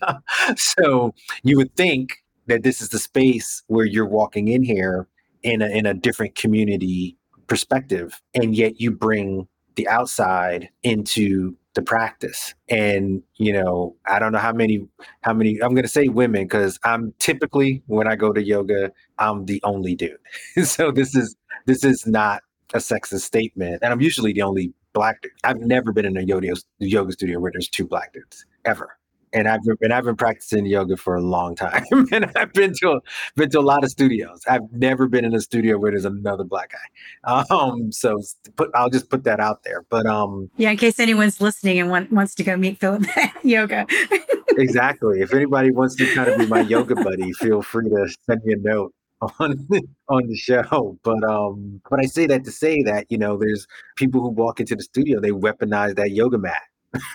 [0.55, 5.07] so you would think that this is the space where you're walking in here
[5.43, 7.15] in a in a different community
[7.47, 12.53] perspective and yet you bring the outside into the practice.
[12.69, 14.85] And you know i don't know how many
[15.21, 18.91] how many i'm going to say women because i'm typically when i go to yoga
[19.19, 20.17] i'm the only dude.
[20.65, 22.41] So this is this is not
[22.73, 25.31] a sexist statement and i'm usually the only black dude.
[25.43, 28.97] I've never been in a yoga yoga studio where there's two black dudes ever
[29.33, 32.73] and I've been, and I've been practicing yoga for a long time, and I've been
[32.75, 33.01] to
[33.35, 34.41] been to a lot of studios.
[34.47, 37.43] I've never been in a studio where there's another black guy.
[37.49, 38.21] Um, so
[38.55, 39.85] put I'll just put that out there.
[39.89, 43.05] But um, yeah, in case anyone's listening and want, wants to go meet Philip
[43.43, 43.85] yoga.
[44.57, 45.21] exactly.
[45.21, 48.53] If anybody wants to kind of be my yoga buddy, feel free to send me
[48.53, 49.65] a note on
[50.09, 50.97] on the show.
[51.03, 54.59] But um, but I say that to say that you know, there's people who walk
[54.59, 56.61] into the studio, they weaponize that yoga mat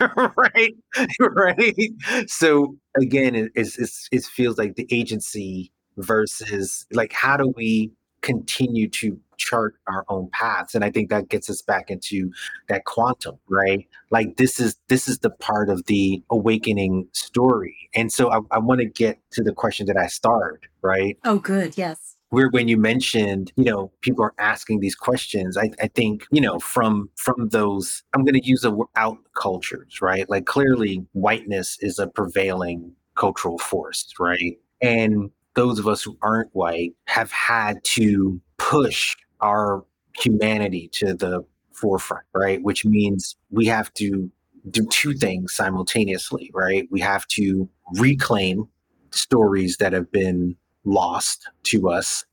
[0.37, 0.75] right
[1.21, 1.91] right.
[2.27, 7.93] So again it, it's, it feels like the agency versus like how do we
[8.23, 10.75] continue to chart our own paths?
[10.75, 12.31] And i think that gets us back into
[12.69, 13.87] that quantum right?
[14.11, 17.77] Like this is this is the part of the awakening story.
[17.95, 21.19] And so i, I want to get to the question that i started right?
[21.25, 25.71] Oh good yes where when you mentioned you know people are asking these questions i,
[25.81, 30.29] I think you know from from those i'm going to use a out cultures right?
[30.29, 34.59] Like clearly whiteness is a prevailing cultural force right?
[34.81, 39.85] And those of us who aren't white have had to push our
[40.19, 42.63] humanity to the forefront right?
[42.63, 44.31] Which means we have to
[44.71, 46.87] do two things simultaneously right?
[46.91, 47.69] We have to
[47.99, 48.69] reclaim
[49.11, 52.25] stories that have been lost to us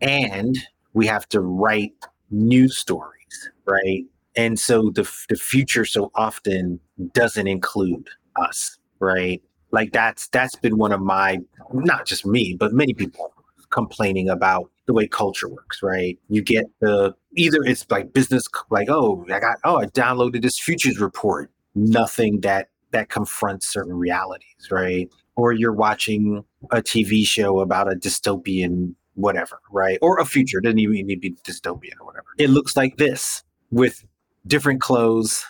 [0.00, 0.58] and
[0.94, 1.94] we have to write
[2.30, 4.04] new stories right?
[4.34, 6.80] And so the, the future so often
[7.12, 9.42] doesn't include us right?
[9.70, 11.38] Like that's that's been one of my
[11.72, 13.32] not just me but many people
[13.70, 16.18] complaining about the way culture works right?
[16.28, 20.58] You get the either it's like business like oh i got oh i downloaded this
[20.58, 21.50] futures report.
[21.74, 27.96] Nothing that that confronts certain realities right or you're watching a TV show about a
[27.96, 29.98] dystopian whatever, right?
[30.02, 30.58] Or a future.
[30.58, 32.26] It doesn't even need to be dystopian or whatever.
[32.38, 34.04] It looks like this with
[34.46, 35.44] different clothes,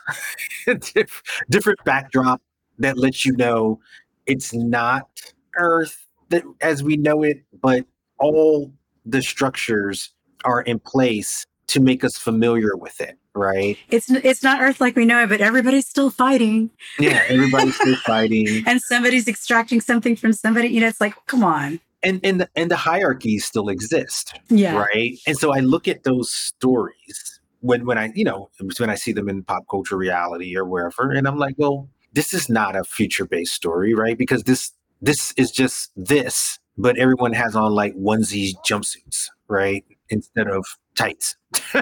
[1.51, 2.43] different backdrop
[2.79, 3.81] that lets you know
[4.27, 5.09] it's not
[5.57, 7.85] Earth that, as we know it, but
[8.19, 8.73] all
[9.05, 10.11] the structures
[10.45, 13.79] are in place to make us familiar with it, right?
[13.91, 16.71] It's it's not Earth like we know it, but everybody's still fighting.
[16.99, 20.69] Yeah, everybody's still fighting, and somebody's extracting something from somebody.
[20.69, 21.81] You know, it's like, come on.
[22.03, 24.39] And and the, and the hierarchies still exist.
[24.49, 24.77] Yeah.
[24.77, 25.19] Right.
[25.27, 29.13] And so I look at those stories when when I you know when I see
[29.13, 32.85] them in pop culture reality or wherever, and I'm like, well, this is not a
[32.85, 34.19] future based story, right?
[34.19, 39.85] Because this this is just this, but everyone has on like onesie jumpsuits, right?
[40.11, 41.37] Instead of tights,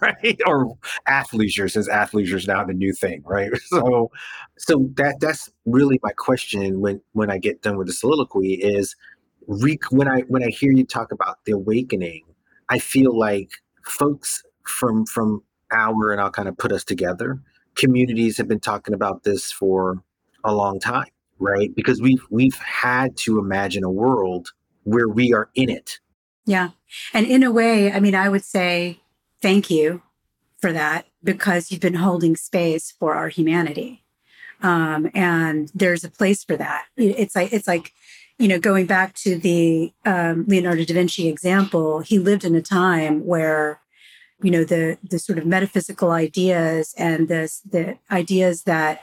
[0.00, 0.40] right?
[0.46, 0.76] Or
[1.08, 3.50] athleisure, since athleisure is now the new thing, right?
[3.66, 4.10] So,
[4.58, 8.96] so that that's really my question when when I get done with the soliloquy is,
[9.46, 12.22] re- when I when I hear you talk about the awakening,
[12.68, 13.50] I feel like
[13.84, 15.42] folks from from
[15.72, 17.40] our and I'll kind of put us together.
[17.74, 20.02] Communities have been talking about this for
[20.44, 21.74] a long time, right?
[21.74, 24.52] Because we've we've had to imagine a world
[24.84, 25.98] where we are in it
[26.46, 26.70] yeah.
[27.12, 29.00] And in a way, I mean, I would say
[29.42, 30.02] thank you
[30.58, 34.04] for that because you've been holding space for our humanity.
[34.62, 36.86] Um, and there's a place for that.
[36.96, 37.92] It's like, it's like,
[38.38, 42.62] you know, going back to the um, Leonardo da Vinci example, he lived in a
[42.62, 43.80] time where,
[44.42, 49.00] you know, the the sort of metaphysical ideas and the the ideas that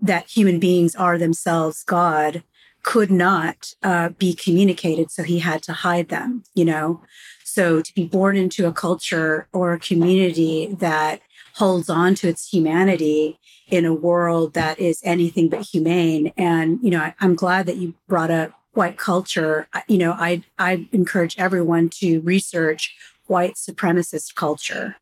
[0.00, 2.44] that human beings are themselves God
[2.86, 5.10] could not uh, be communicated.
[5.10, 7.02] So he had to hide them, you know?
[7.44, 11.20] So to be born into a culture or a community that
[11.56, 16.32] holds on to its humanity in a world that is anything but humane.
[16.36, 20.44] And, you know, I, am glad that you brought up white culture, you know, I
[20.58, 22.94] I encourage everyone to research
[23.26, 24.96] white supremacist culture,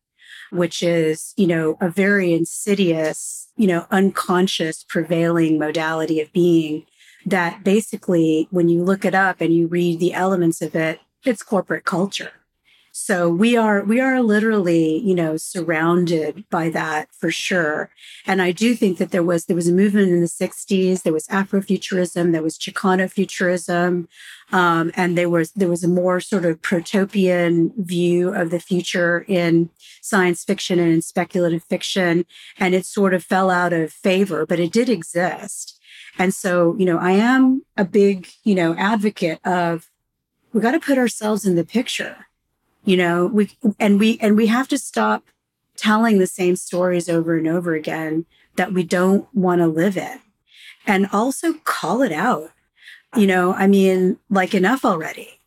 [0.49, 6.85] which is, you know, a very insidious, you know, unconscious prevailing modality of being
[7.25, 11.43] that basically when you look it up and you read the elements of it, it's
[11.43, 12.31] corporate culture.
[12.97, 17.89] So we are we are literally, you know, surrounded by that for sure.
[18.25, 21.11] And I do think that there was there was a movement in the 60s, there
[21.11, 24.07] was Afrofuturism, there was Chicano futurism,
[24.53, 29.25] um, and there was there was a more sort of protopian view of the future
[29.27, 29.71] in
[30.01, 32.25] science fiction and in speculative fiction.
[32.57, 35.74] And it sort of fell out of favor, but it did exist.
[36.17, 39.89] And so, you know, I am a big, you know, advocate of
[40.53, 42.25] we got to put ourselves in the picture
[42.85, 43.49] you know we
[43.79, 45.23] and we and we have to stop
[45.75, 50.19] telling the same stories over and over again that we don't want to live in.
[50.87, 52.51] And also call it out.
[53.17, 55.39] You know i mean like enough already.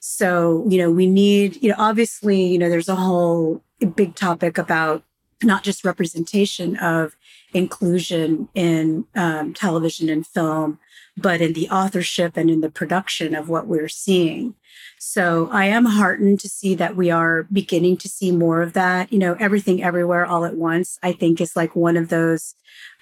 [0.00, 3.64] So you know we need you know obviously you know there's a whole
[3.96, 5.02] big topic about
[5.42, 7.16] not just representation of
[7.52, 10.78] inclusion in um, television and film
[11.16, 14.54] but in the authorship and in the production of what we're seeing
[15.04, 19.12] so I am heartened to see that we are beginning to see more of that.
[19.12, 22.54] You know, everything everywhere all at once, I think is like one of those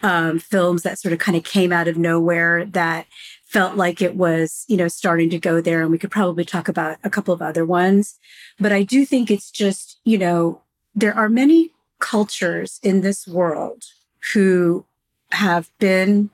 [0.03, 3.07] um, films that sort of kind of came out of nowhere that
[3.44, 5.82] felt like it was, you know, starting to go there.
[5.82, 8.18] And we could probably talk about a couple of other ones.
[8.59, 10.62] But I do think it's just, you know,
[10.94, 13.84] there are many cultures in this world
[14.33, 14.85] who
[15.33, 16.31] have been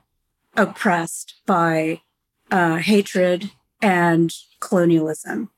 [0.55, 2.01] oppressed by
[2.51, 5.49] uh, hatred and colonialism.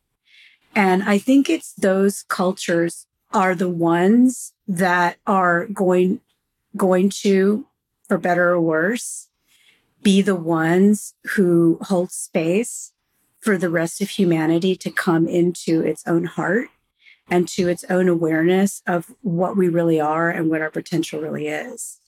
[0.76, 6.22] And I think it's those cultures are the ones that are going
[6.78, 7.66] going to,
[8.08, 9.28] for better or worse,
[10.04, 12.94] be the ones who hold space
[13.40, 16.70] for the rest of humanity to come into its own heart
[17.30, 21.48] and to its own awareness of what we really are and what our potential really
[21.48, 21.99] is.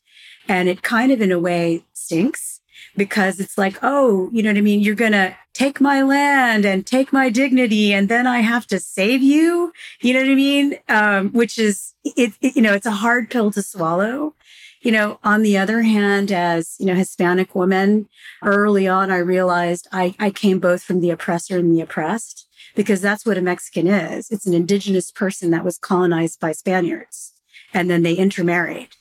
[0.48, 2.60] And it kind of, in a way, stinks
[2.96, 4.82] because it's like, oh, you know what I mean?
[4.82, 8.80] You're going to take my land and take my dignity, and then I have to
[8.80, 9.72] save you.
[10.02, 10.76] You know what I mean?
[10.90, 14.36] Um, which is, it, it, you know, it's a hard pill to swallow.
[14.82, 18.10] You know, on the other hand, as, you know, Hispanic woman,
[18.44, 23.00] early on, I realized I, I came both from the oppressor and the oppressed because
[23.00, 24.32] that's what a Mexican is.
[24.32, 27.34] It's an indigenous person that was colonized by Spaniards
[27.74, 28.96] and then they intermarried.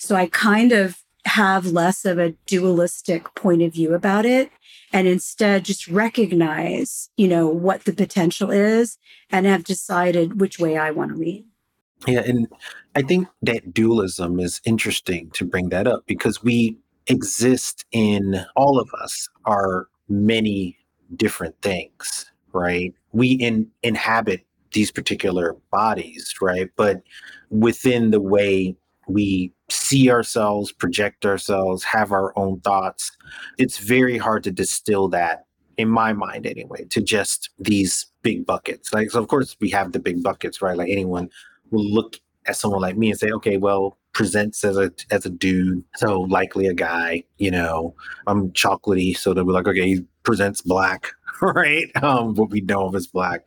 [0.00, 4.50] So I kind of have less of a dualistic point of view about it
[4.94, 8.96] and instead just recognize, you know, what the potential is
[9.30, 11.44] and have decided which way I want to lean.
[12.06, 12.48] Yeah, and
[12.96, 18.80] I think that dualism is interesting to bring that up because we exist in all
[18.80, 20.78] of us are many
[21.14, 22.94] different things, right?
[23.12, 26.70] We in, inhabit these particular bodies, right?
[26.76, 27.02] But
[27.50, 28.76] within the way
[29.12, 33.12] we see ourselves, project ourselves, have our own thoughts.
[33.58, 35.46] It's very hard to distill that,
[35.76, 38.92] in my mind anyway, to just these big buckets.
[38.92, 40.76] Like, so of course, we have the big buckets, right?
[40.76, 41.30] Like, anyone
[41.70, 45.30] will look at someone like me and say, okay, well, presents as a as a
[45.30, 47.24] dude, so likely a guy.
[47.38, 47.94] You know,
[48.26, 51.86] I'm chocolatey, so they'll be like, okay, he presents black, right?
[52.02, 53.46] Um, what we know of as black.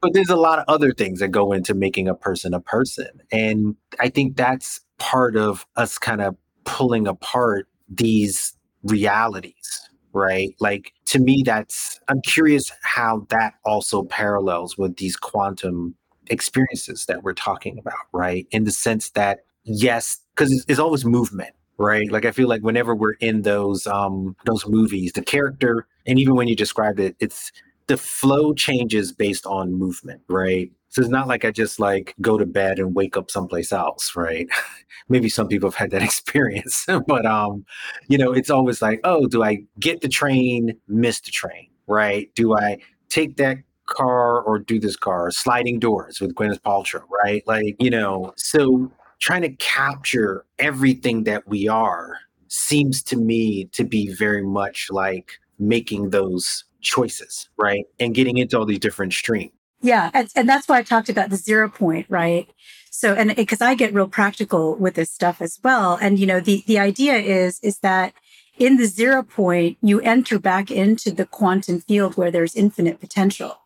[0.00, 3.08] But there's a lot of other things that go into making a person a person,
[3.32, 10.54] and I think that's part of us kind of pulling apart these realities right?
[10.60, 15.94] Like to me that's i'm curious how that also parallels with these quantum
[16.28, 18.46] experiences that we're talking about right?
[18.52, 22.10] In the sense that yes because it's, it's, always movement right?
[22.10, 26.36] Like i feel like whenever we're in those um those movies the character and even
[26.36, 27.52] when you described it it's
[27.86, 32.38] the flow changes based on movement right so it's not like I just like go
[32.38, 34.48] to bed and wake up someplace else, right?
[35.08, 37.64] Maybe some people have had that experience, but um,
[38.06, 42.32] you know, it's always like, oh, do I get the train, miss the train, right?
[42.36, 42.78] Do I
[43.08, 45.32] take that car or do this car?
[45.32, 47.42] Sliding doors with Gwyneth Paltrow, right?
[47.44, 48.88] Like, you know, so
[49.18, 55.40] trying to capture everything that we are seems to me to be very much like
[55.58, 57.84] making those choices, right?
[57.98, 59.53] And getting into all these different streams.
[59.84, 60.10] Yeah.
[60.14, 62.48] And, and that's why I talked about the zero point, right?
[62.90, 65.98] So, and because I get real practical with this stuff as well.
[66.00, 68.14] And, you know, the, the idea is, is that
[68.56, 73.58] in the zero point, you enter back into the quantum field where there's infinite potential.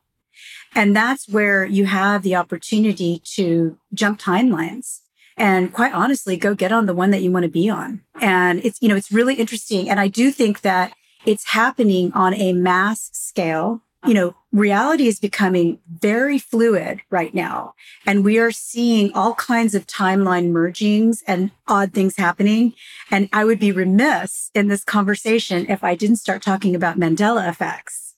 [0.74, 5.00] And that's where you have the opportunity to jump timelines
[5.38, 8.02] and quite honestly, go get on the one that you want to be on.
[8.20, 9.88] And it's, you know, it's really interesting.
[9.88, 10.92] And I do think that
[11.24, 13.80] it's happening on a mass scale.
[14.06, 17.74] You know, reality is becoming very fluid right now.
[18.06, 22.74] And we are seeing all kinds of timeline mergings and odd things happening.
[23.10, 27.48] And I would be remiss in this conversation if I didn't start talking about Mandela
[27.48, 28.14] effects.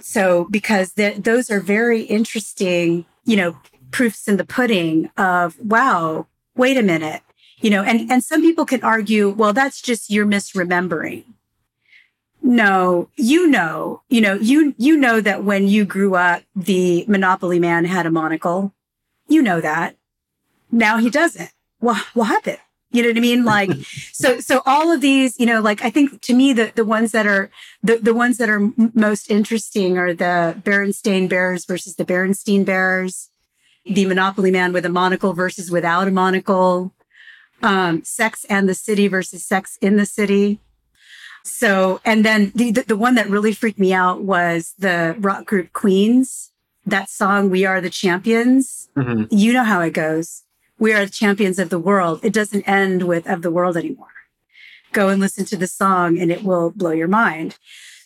[0.00, 3.56] So, because those are very interesting, you know,
[3.92, 7.22] proofs in the pudding of, wow, wait a minute.
[7.58, 11.24] You know, and, and some people can argue, well, that's just you're misremembering.
[12.46, 17.58] No, you know, you know, you you know that when you grew up, the Monopoly
[17.58, 18.74] man had a monocle.
[19.26, 19.96] You know that.
[20.70, 21.50] Now he doesn't.
[21.78, 22.58] What what happened?
[22.90, 23.44] You know what I mean?
[23.46, 23.70] Like,
[24.12, 27.12] so, so all of these, you know, like I think to me, the, the ones
[27.12, 27.50] that are,
[27.82, 33.30] the, the ones that are most interesting are the Berenstain Bears versus the Berenstein Bears,
[33.84, 36.92] the Monopoly Man with a monocle versus without a monocle,
[37.62, 40.60] um, Sex and the City versus Sex in the City.
[41.44, 45.72] So, and then the, the, one that really freaked me out was the rock group
[45.74, 46.50] Queens.
[46.86, 48.88] That song, We Are the Champions.
[48.96, 49.24] Mm-hmm.
[49.30, 50.42] You know how it goes.
[50.78, 52.20] We are the champions of the world.
[52.22, 54.08] It doesn't end with of the world anymore.
[54.92, 57.58] Go and listen to the song and it will blow your mind.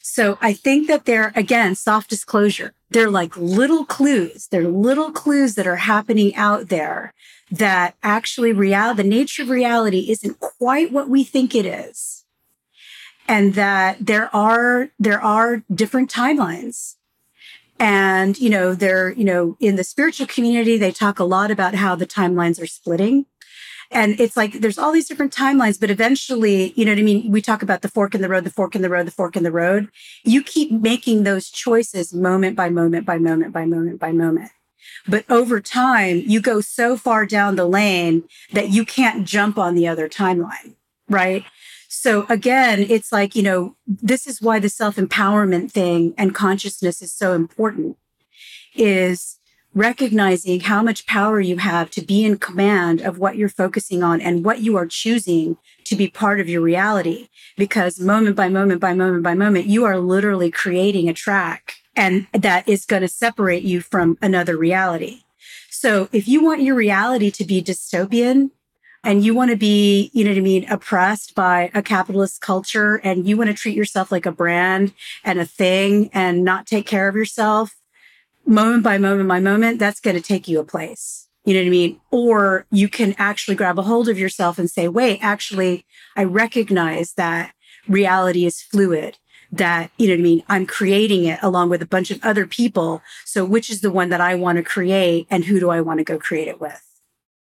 [0.02, 2.72] So I think that they're, again, soft disclosure.
[2.90, 4.48] They're like little clues.
[4.48, 7.12] They're little clues that are happening out there
[7.50, 12.17] that actually real, the nature of reality isn't quite what we think it is.
[13.28, 16.96] And that there are, there are different timelines.
[17.78, 21.74] And, you know, they're, you know, in the spiritual community, they talk a lot about
[21.74, 23.26] how the timelines are splitting.
[23.90, 27.30] And it's like there's all these different timelines, but eventually, you know what I mean?
[27.30, 29.36] We talk about the fork in the road, the fork in the road, the fork
[29.36, 29.88] in the road.
[30.24, 34.50] You keep making those choices moment by moment by moment by moment by moment.
[35.06, 39.74] But over time, you go so far down the lane that you can't jump on
[39.74, 40.74] the other timeline,
[41.08, 41.44] right?
[42.00, 47.02] So again, it's like, you know, this is why the self empowerment thing and consciousness
[47.02, 47.96] is so important
[48.76, 49.40] is
[49.74, 54.20] recognizing how much power you have to be in command of what you're focusing on
[54.20, 57.30] and what you are choosing to be part of your reality.
[57.56, 62.28] Because moment by moment by moment by moment, you are literally creating a track and
[62.32, 65.22] that is going to separate you from another reality.
[65.68, 68.50] So if you want your reality to be dystopian,
[69.04, 72.96] and you want to be, you know what I mean, oppressed by a capitalist culture
[72.96, 74.92] and you want to treat yourself like a brand
[75.24, 77.76] and a thing and not take care of yourself,
[78.46, 81.28] moment by moment by moment, that's going to take you a place.
[81.44, 82.00] You know what I mean?
[82.10, 85.86] Or you can actually grab a hold of yourself and say, wait, actually,
[86.16, 87.54] I recognize that
[87.88, 89.16] reality is fluid,
[89.52, 90.42] that, you know what I mean?
[90.48, 93.02] I'm creating it along with a bunch of other people.
[93.24, 95.98] So which is the one that I want to create and who do I want
[95.98, 96.82] to go create it with?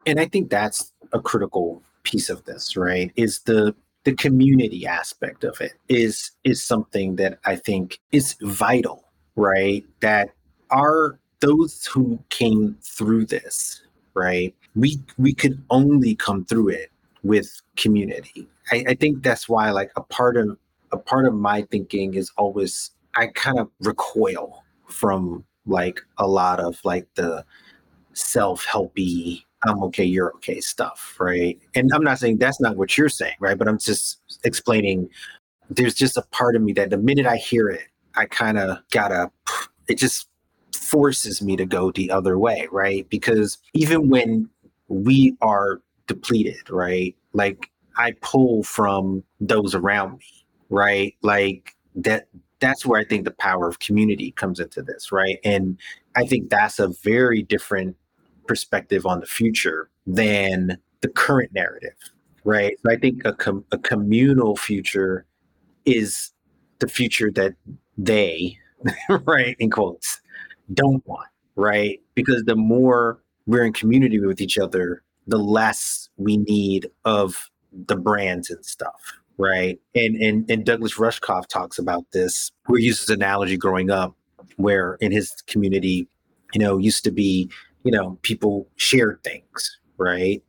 [0.05, 3.13] And I think that's a critical piece of this, right?
[3.17, 9.05] Is the the community aspect of it is is something that I think is vital,
[9.37, 9.85] right?
[10.01, 10.31] That
[10.71, 13.83] are those who came through this,
[14.15, 14.55] right?
[14.75, 16.91] We we could only come through it
[17.23, 18.49] with community.
[18.71, 20.57] I, I think that's why like a part of
[20.93, 26.61] a part of my thinking is always I kind of recoil from like a lot
[26.61, 27.45] of like the
[28.15, 31.59] self-helpy I'm okay, you're okay stuff, right?
[31.75, 33.57] And I'm not saying that's not what you're saying, right?
[33.57, 35.09] But I'm just explaining
[35.71, 38.79] there's just a part of me that the minute I hear it, I kind of
[38.91, 39.31] gotta,
[39.89, 40.29] it just
[40.77, 43.09] forces me to go the other way, right?
[43.09, 44.49] Because even when
[44.89, 47.15] we are depleted, right?
[47.33, 51.15] Like I pull from those around me, right?
[51.23, 52.29] Like that
[52.61, 55.39] that's where I think the power of community comes into this, right?
[55.45, 55.79] And
[56.15, 57.97] I think that's a very different
[58.47, 61.95] perspective on the future than the current narrative,
[62.45, 62.77] right?
[62.83, 65.27] So I think a, com- a communal future
[65.85, 66.33] is
[66.79, 67.55] the future that
[67.97, 68.59] they,
[69.09, 70.21] right, in quotes,
[70.73, 72.01] don't want, right?
[72.15, 77.97] Because the more we're in community with each other, the less we need of the
[77.97, 79.79] brands and stuff, right?
[79.95, 82.51] And and and Douglas Rushkoff talks about this.
[82.67, 84.15] Where he uses analogy growing up,
[84.57, 86.09] where in his community,
[86.55, 87.51] you know, used to be,
[87.85, 90.43] you know, people shared things, right?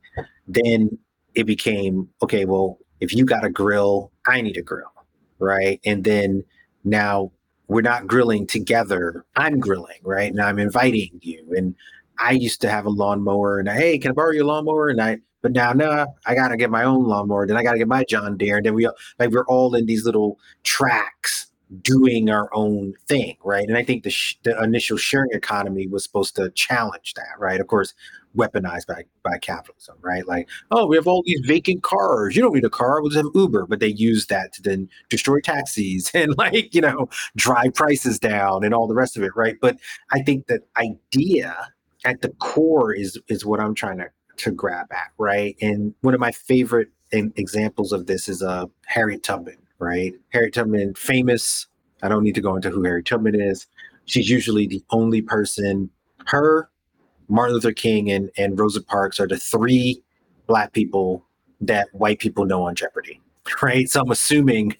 [0.46, 0.98] Then
[1.34, 2.44] it became okay.
[2.44, 4.92] Well, if you got a grill, I need a grill,
[5.38, 5.80] right?
[5.84, 6.44] And then
[6.84, 7.32] now
[7.68, 9.24] we're not grilling together.
[9.36, 10.30] I'm grilling, right?
[10.30, 11.46] And I'm inviting you.
[11.56, 11.74] And
[12.18, 14.88] I used to have a lawnmower and hey, can I borrow your lawnmower?
[14.88, 17.46] And I, but now, no, I gotta get my own lawnmower.
[17.46, 18.58] Then I gotta get my John Deere.
[18.58, 21.50] And then we like we're all in these little tracks
[21.82, 23.66] doing our own thing, right?
[23.66, 27.60] And I think the sh- the initial sharing economy was supposed to challenge that, right?
[27.60, 27.94] Of course,
[28.36, 30.26] weaponized by by capitalism, right?
[30.26, 32.36] Like, oh, we have all these vacant cars.
[32.36, 33.00] You don't need a car.
[33.00, 33.66] We'll just have Uber.
[33.66, 38.64] But they use that to then destroy taxis and like, you know, drive prices down
[38.64, 39.56] and all the rest of it, right?
[39.60, 39.78] But
[40.12, 41.56] I think that idea
[42.04, 45.56] at the core is is what I'm trying to to grab at, right?
[45.60, 50.14] And one of my favorite examples of this is uh Harriet Tubman, right?
[50.30, 51.66] Harriet Tubman, famous.
[52.02, 53.66] I don't need to go into who Harriet Tubman is.
[54.06, 55.90] She's usually the only person.
[56.26, 56.68] Her
[57.28, 60.02] Martin Luther King and, and Rosa Parks are the three
[60.46, 61.24] black people
[61.60, 63.20] that white people know on Jeopardy,
[63.62, 63.88] right?
[63.88, 64.76] So I'm assuming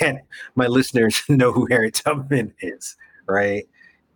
[0.00, 0.22] that
[0.54, 3.66] my listeners know who Harriet Tubman is, right?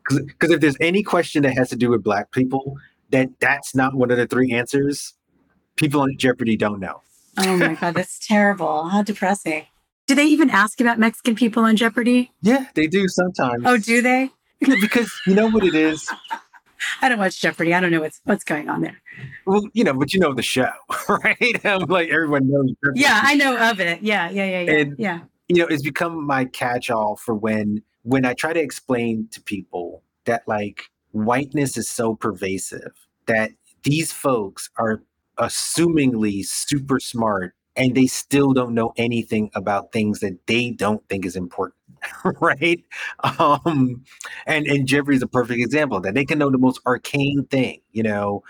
[0.09, 2.77] Because if there's any question that has to do with black people,
[3.11, 5.15] that that's not one of the three answers.
[5.77, 7.01] People on Jeopardy don't know.
[7.39, 8.89] Oh my god, that's terrible!
[8.89, 9.67] How depressing.
[10.07, 12.31] Do they even ask about Mexican people on Jeopardy?
[12.43, 13.63] Yeah, they do sometimes.
[13.65, 14.31] Oh, do they?
[14.61, 16.09] because you know what it is.
[17.03, 17.73] I don't watch Jeopardy.
[17.73, 19.01] I don't know what's what's going on there.
[19.47, 20.71] Well, you know, but you know the show,
[21.09, 21.61] right?
[21.65, 22.71] I'm like everyone knows.
[22.85, 23.01] Jeopardy.
[23.01, 24.03] Yeah, I know of it.
[24.03, 24.79] Yeah, yeah, yeah, yeah.
[24.79, 25.21] And, yeah.
[25.49, 30.03] You know, it's become my catch-all for when when I try to explain to people
[30.27, 32.93] that like whiteness is so pervasive
[33.27, 33.53] that
[33.83, 35.03] these folks are
[35.39, 41.25] assumingly super smart and they still don't know anything about things that they don't think
[41.25, 41.77] is important
[42.41, 42.85] right?
[43.23, 44.05] Um
[44.47, 46.15] and and Jeopardy is a perfect example that.
[46.15, 48.43] They can know the most arcane thing you know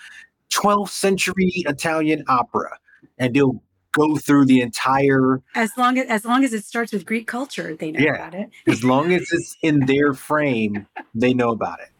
[0.52, 2.78] 12th century italian opera
[3.18, 3.62] and they'll
[3.92, 7.76] go through the entire as long as as long as it starts with greek culture
[7.76, 8.50] they know yeah, about it.
[8.66, 11.90] As long as it's in their frame they know about it.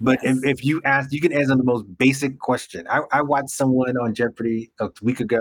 [0.00, 0.36] But yes.
[0.38, 2.86] if, if you ask you can answer the most basic question.
[2.88, 5.40] I, I watched someone on jeopardy a week ago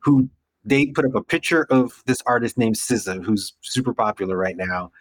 [0.00, 0.28] who
[0.64, 4.92] they put up a picture of this artist named SZA, who's super popular right now.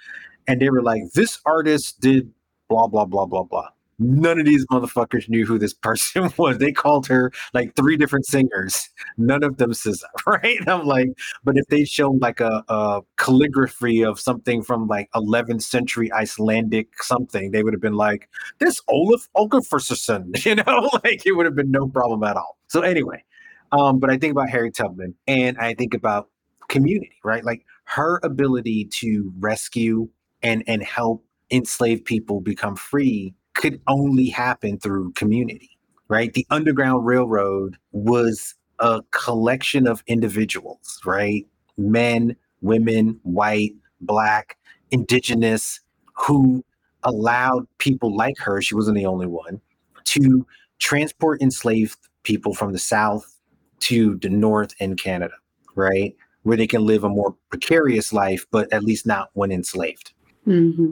[0.48, 2.32] And they were like, this artist did
[2.70, 3.70] blah, blah, blah, blah, blah.
[4.02, 6.58] None of these motherfuckers knew who this person was.
[6.58, 8.90] They called her like three different singers.
[9.18, 10.58] None of them SZA, right?
[10.68, 11.10] I'm like,
[11.44, 17.04] but if they showed like a, a calligraphy of something from like 11th century Icelandic
[17.04, 18.30] something, they would have been like,
[18.60, 22.58] this Olaf Olgafurson, you know, like it would have been no problem at all.
[22.68, 23.24] So anyway,
[23.72, 26.30] um, but I think about Harriet Tubman and I think about
[26.70, 27.44] community, right?
[27.44, 30.10] Like her ability to rescue
[30.42, 36.34] and and help enslaved people become free could only happen through community, right?
[36.34, 41.46] The Underground Railroad was a collection of individuals, right?
[41.78, 44.58] Men, women, white, black,
[44.92, 45.82] indigenous,
[46.16, 46.64] who
[47.04, 49.60] allowed people like her, she wasn't the only one,
[50.06, 50.46] to
[50.80, 53.39] transport enslaved people from the South
[53.82, 55.34] to the North and Canada,
[55.76, 56.16] right?
[56.44, 60.14] Where they can live a more precarious life, but at least not when enslaved.
[60.48, 60.92] Mm-hmm.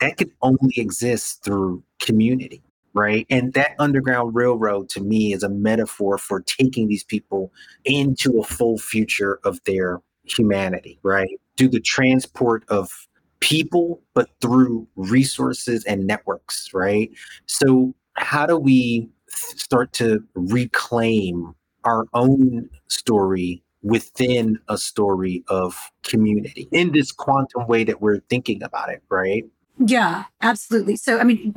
[0.00, 2.62] That could only exist through community,
[2.94, 3.26] right?
[3.30, 7.52] And that Underground Railroad to me is a metaphor for taking these people
[7.84, 11.40] into a full future of their humanity, right?
[11.56, 13.06] Do the transport of
[13.40, 17.10] people, but through resources and networks, right?
[17.46, 21.54] So, how do we start to reclaim
[21.84, 28.62] our own story within a story of community in this quantum way that we're thinking
[28.62, 29.44] about it, right?
[29.78, 30.96] Yeah, absolutely.
[30.96, 31.54] So, I mean,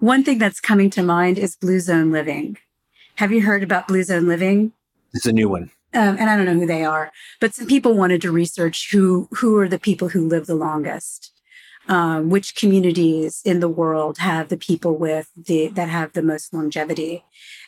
[0.00, 2.58] one thing that's coming to mind is Blue Zone Living.
[3.16, 4.72] Have you heard about Blue Zone Living?
[5.12, 5.70] It's a new one.
[5.94, 7.10] Um, and I don't know who they are,
[7.40, 11.32] but some people wanted to research who who are the people who live the longest
[11.88, 16.52] um, which communities in the world have the people with the that have the most
[16.52, 17.24] longevity.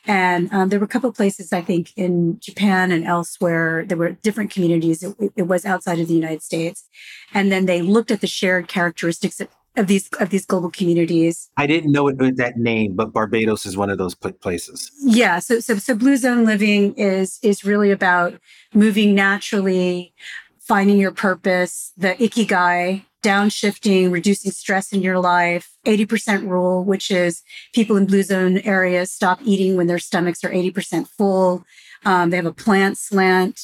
[0.06, 3.84] And um, there were a couple of places, I think, in Japan and elsewhere.
[3.86, 5.02] There were different communities.
[5.02, 6.88] It, it, was outside of the United States,
[7.34, 11.50] and then they looked at the shared characteristics of, of these of these global communities.
[11.56, 14.90] I didn't know it that name, but Barbados is one of those places.
[15.02, 15.38] Yeah.
[15.38, 18.38] So so so blue zone living is is really about
[18.74, 20.14] moving naturally,
[20.58, 27.42] finding your purpose, the ikigai downshifting, reducing stress in your life, 80% rule, which is
[27.74, 31.64] people in blue zone areas stop eating when their stomachs are 80% full.
[32.04, 33.60] Um, they have a plant slant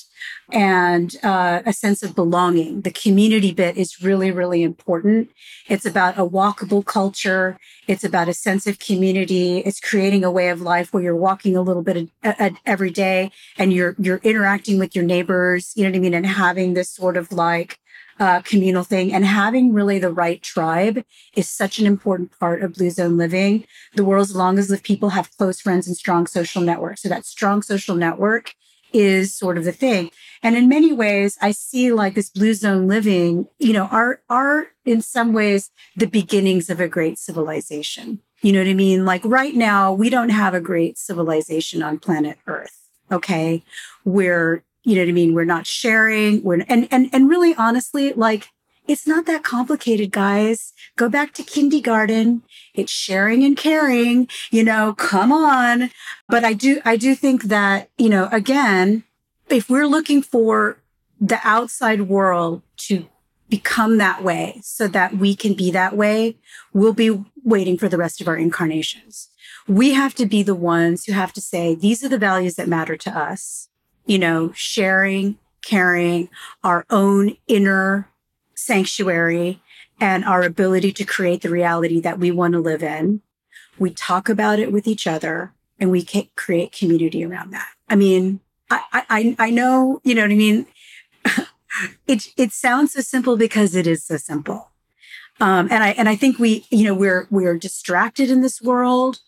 [0.53, 2.83] and uh, a sense of belonging.
[2.83, 5.31] The community bit is really, really important.
[5.69, 7.59] It's about a walkable culture.
[7.89, 9.59] It's about a sense of community.
[9.59, 12.11] It's creating a way of life where you're walking a little bit
[12.67, 15.73] every day and you're you're interacting with your neighbors.
[15.75, 17.79] You know what I mean, and having this sort of like
[18.19, 19.13] uh, communal thing.
[19.13, 21.05] And having really the right tribe
[21.35, 23.67] is such an important part of Blue Zone living.
[23.95, 27.03] The world's longest lived people have close friends and strong social networks.
[27.03, 28.55] So that strong social network
[28.93, 30.11] is sort of the thing.
[30.43, 34.69] And in many ways, I see like this blue zone living, you know, are are
[34.85, 38.21] in some ways the beginnings of a great civilization.
[38.43, 39.05] You know what I mean?
[39.05, 42.79] Like right now, we don't have a great civilization on planet Earth.
[43.11, 43.63] Okay.
[44.05, 45.35] We're, you know what I mean?
[45.35, 46.45] We're not sharing.
[46.45, 48.51] We're, and, and, and really honestly, like,
[48.87, 50.73] it's not that complicated, guys.
[50.97, 52.45] Go back to kindergarten.
[52.73, 55.91] It's sharing and caring, you know, come on.
[56.29, 59.03] But I do, I do think that, you know, again,
[59.49, 60.79] if we're looking for
[61.21, 63.07] the outside world to
[63.49, 66.37] become that way so that we can be that way,
[66.73, 69.31] we'll be waiting for the rest of our incarnations.
[69.67, 72.69] We have to be the ones who have to say, these are the values that
[72.69, 73.69] matter to us.
[74.07, 76.29] You know, sharing, caring,
[76.65, 78.09] our own inner
[78.55, 79.61] sanctuary,
[80.01, 83.23] and our ability to create the reality that we want to live in.
[83.79, 86.05] We talk about it with each other and we
[86.37, 87.69] create community around that.
[87.89, 88.41] I mean,
[88.71, 90.67] I, I, I know, you know what I mean?
[92.07, 94.71] it it sounds so simple because it is so simple.
[95.41, 99.21] Um, and I and I think we you know we're we're distracted in this world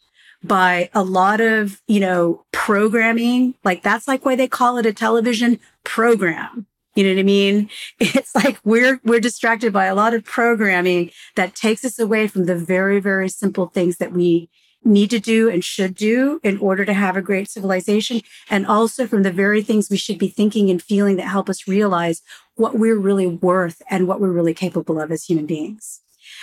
[0.43, 3.55] by a lot of you know programming.
[3.65, 6.67] Like that's like why they call it a television program.
[6.95, 7.71] You know what I mean?
[8.01, 12.47] It's like we're we're distracted by a lot of programming that takes us away from
[12.47, 14.49] the very very simple things that we
[14.85, 18.21] need to do and should do in order to have a great civilization.
[18.49, 21.69] And also from the very things we should be thinking and feeling that help us
[21.69, 22.23] realize
[22.55, 26.01] what we're really worth and what we're really capable of as human beings.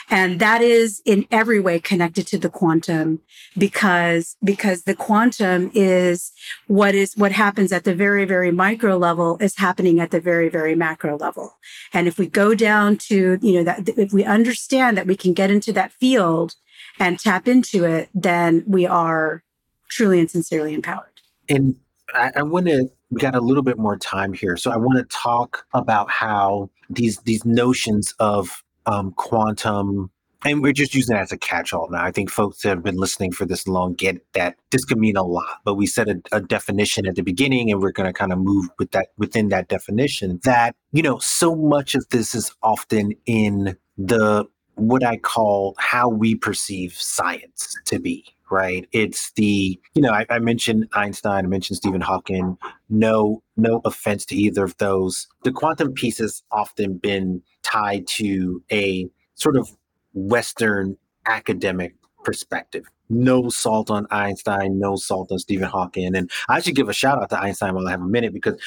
[0.10, 3.22] And that is in every way connected to the quantum
[3.58, 6.32] because, because the quantum is
[6.68, 10.49] what is, what happens at the very, very micro level is happening at the very,
[10.49, 11.58] very macro level.
[11.93, 15.34] And if we go down to, you know, that if we understand that we can
[15.34, 16.56] get into that field
[16.99, 19.43] and tap into it, then we are
[19.89, 21.22] truly and sincerely empowered.
[21.49, 21.76] And
[22.14, 24.97] I, I want to we got a little bit more time here, so I want
[24.97, 30.11] to talk about how these these notions of um, quantum
[30.45, 32.03] and we're just using that as a catch-all now.
[32.03, 35.17] I think folks that have been listening for this long get that this can mean
[35.17, 38.13] a lot, but we set a, a definition at the beginning, and we're going to
[38.13, 40.39] kind of move with that within that definition.
[40.43, 44.45] That you know, so much of this is often in the
[44.76, 48.88] what I call how we perceive science to be, right?
[48.91, 52.57] It's the, you know, I, I, mentioned Einstein, I mentioned Stephen Hawking.
[52.89, 55.28] No, no offense to either of those.
[55.43, 59.69] The quantum piece has often been tied to a sort of
[60.13, 62.86] Western academic perspective.
[63.09, 66.15] No salt on Einstein, no salt on Stephen Hawking.
[66.15, 68.59] And I should give a shout out to Einstein while I have a minute because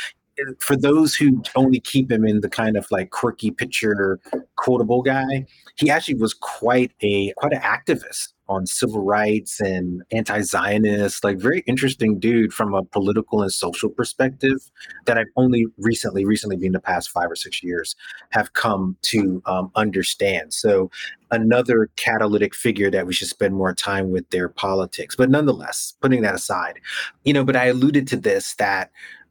[0.59, 4.20] for those who only keep him in the kind of like quirky picture
[4.57, 11.22] quotable guy, he actually was quite a quite an activist on civil rights and anti-Zionist,
[11.22, 14.57] like very interesting dude from a political and social perspective
[15.05, 17.95] that I've only recently, recently been the past five or six years,
[18.30, 20.55] have come to um, understand.
[20.55, 20.91] So
[21.30, 25.14] another catalytic figure that we should spend more time with their politics.
[25.14, 26.80] But nonetheless, putting that aside,
[27.24, 28.91] you know, but I alluded to this that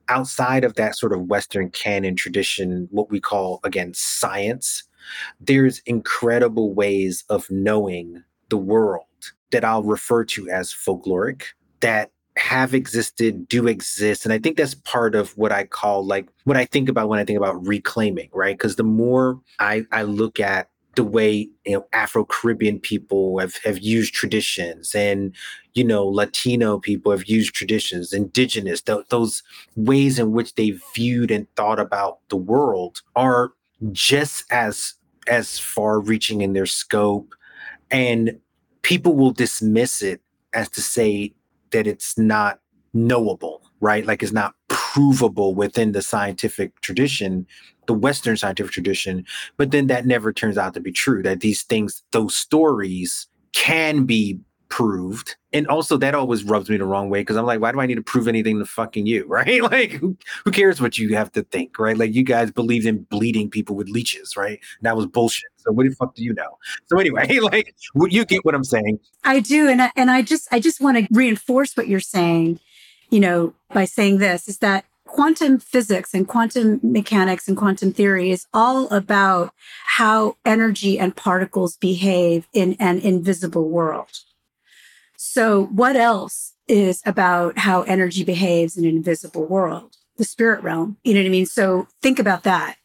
[0.09, 4.83] outside of that sort of Western canon tradition, what we call, again, science,
[5.39, 9.03] there's incredible ways of knowing the world
[9.51, 11.43] that I'll refer to as folkloric
[11.79, 14.25] that have existed, do exist.
[14.25, 17.19] And I think that's part of what I call like what I think about when
[17.19, 18.55] I think about reclaiming, right?
[18.55, 23.55] Because the more I, I look at the way you know Afro Caribbean people have,
[23.63, 25.33] have used traditions and
[25.75, 29.43] you know Latino people have used traditions, indigenous, th- those
[29.75, 33.53] ways in which they viewed and thought about the world are
[33.91, 34.95] just as
[35.27, 37.35] as far reaching in their scope
[37.91, 38.39] and
[38.81, 40.21] people will dismiss it
[40.53, 41.33] as to say
[41.71, 42.59] that it's not
[42.93, 44.05] knowable, right?
[44.05, 47.45] Like it's not provable within the scientific tradition,
[47.87, 49.25] the Western scientific tradition.
[49.57, 54.05] But then that never turns out to be true, that these things, those stories can
[54.05, 55.35] be proved.
[55.53, 57.85] And also that always rubs me the wrong way because I'm like, why do I
[57.85, 59.25] need to prove anything to fucking you?
[59.37, 59.61] Right?
[59.61, 61.97] Like who, who cares what you have to think, right?
[61.97, 64.59] Like you guys believed in bleeding people with leeches, right?
[64.81, 65.49] That was bullshit.
[65.57, 66.57] So what the fuck do you know?
[66.87, 67.75] So anyway, like
[68.09, 68.99] you get what I'm saying.
[69.23, 69.69] I do.
[69.69, 72.59] And I, and I just I just want to reinforce what you're saying,
[73.09, 78.31] you know, by saying this is that quantum physics and quantum mechanics and quantum theory
[78.31, 79.51] is all about
[79.85, 84.09] how energy and particles behave in an invisible world.
[85.17, 89.95] So, what else is about how energy behaves in an invisible world?
[90.17, 90.97] The spirit realm.
[91.03, 91.47] You know what I mean?
[91.47, 92.77] So, think about that.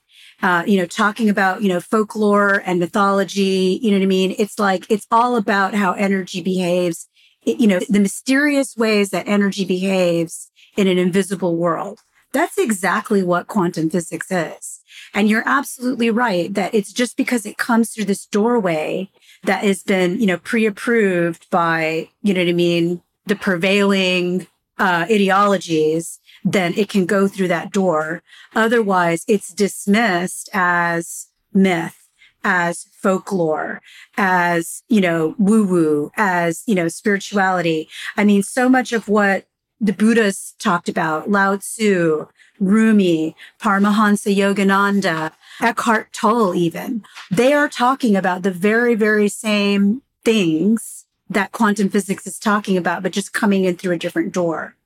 [0.42, 4.34] Uh, you know, talking about, you know, folklore and mythology, you know what I mean?
[4.38, 7.06] It's like, it's all about how energy behaves,
[7.44, 12.00] you know, the mysterious ways that energy behaves in an invisible world.
[12.32, 14.80] That's exactly what quantum physics is.
[15.14, 19.10] And you're absolutely right that it's just because it comes through this doorway
[19.44, 24.46] that has been, you know, pre-approved by, you know what I mean, the prevailing
[24.78, 28.22] uh, ideologies, then it can go through that door.
[28.54, 32.08] Otherwise, it's dismissed as myth,
[32.42, 33.80] as folklore,
[34.16, 37.88] as, you know, woo woo, as, you know, spirituality.
[38.16, 39.46] I mean, so much of what
[39.82, 42.28] the Buddhas talked about, Lao Tzu,
[42.60, 51.06] Rumi, Paramahansa Yogananda, Eckhart Tolle, even, they are talking about the very, very same things
[51.28, 54.76] that quantum physics is talking about, but just coming in through a different door.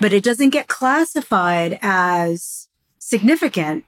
[0.00, 3.84] But it doesn't get classified as significant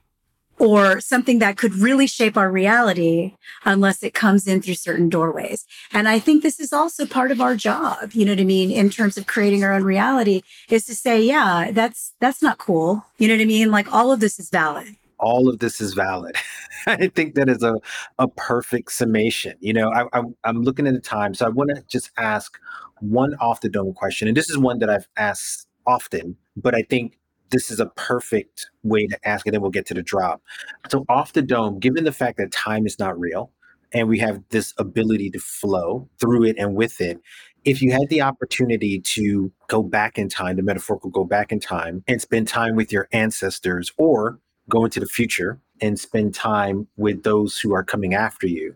[0.58, 3.34] or something that could really shape our reality
[3.64, 5.66] unless it comes in through certain doorways.
[5.92, 8.70] And I think this is also part of our job, you know what I mean,
[8.70, 13.04] in terms of creating our own reality is to say, yeah, that's that's not cool.
[13.18, 13.70] You know what I mean?
[13.70, 14.96] Like all of this is valid.
[15.18, 16.36] All of this is valid.
[16.86, 17.74] I think that is a,
[18.18, 19.54] a perfect summation.
[19.60, 22.56] You know, I, I, I'm looking at the time, so I want to just ask
[23.00, 26.82] one off the dome question, and this is one that I've asked often, but I
[26.82, 27.18] think
[27.50, 30.42] this is a perfect way to ask and we'll get to the drop.
[30.90, 33.50] So, off the dome, given the fact that time is not real
[33.92, 37.20] and we have this ability to flow through it and with it,
[37.64, 41.60] if you had the opportunity to go back in time, the metaphorical go back in
[41.60, 44.38] time and spend time with your ancestors or
[44.68, 48.74] go into the future and spend time with those who are coming after you,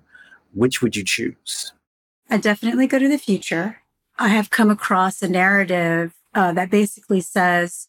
[0.55, 1.73] which would you choose?
[2.31, 3.79] I definitely go to the future.
[4.19, 7.89] I have come across a narrative uh, that basically says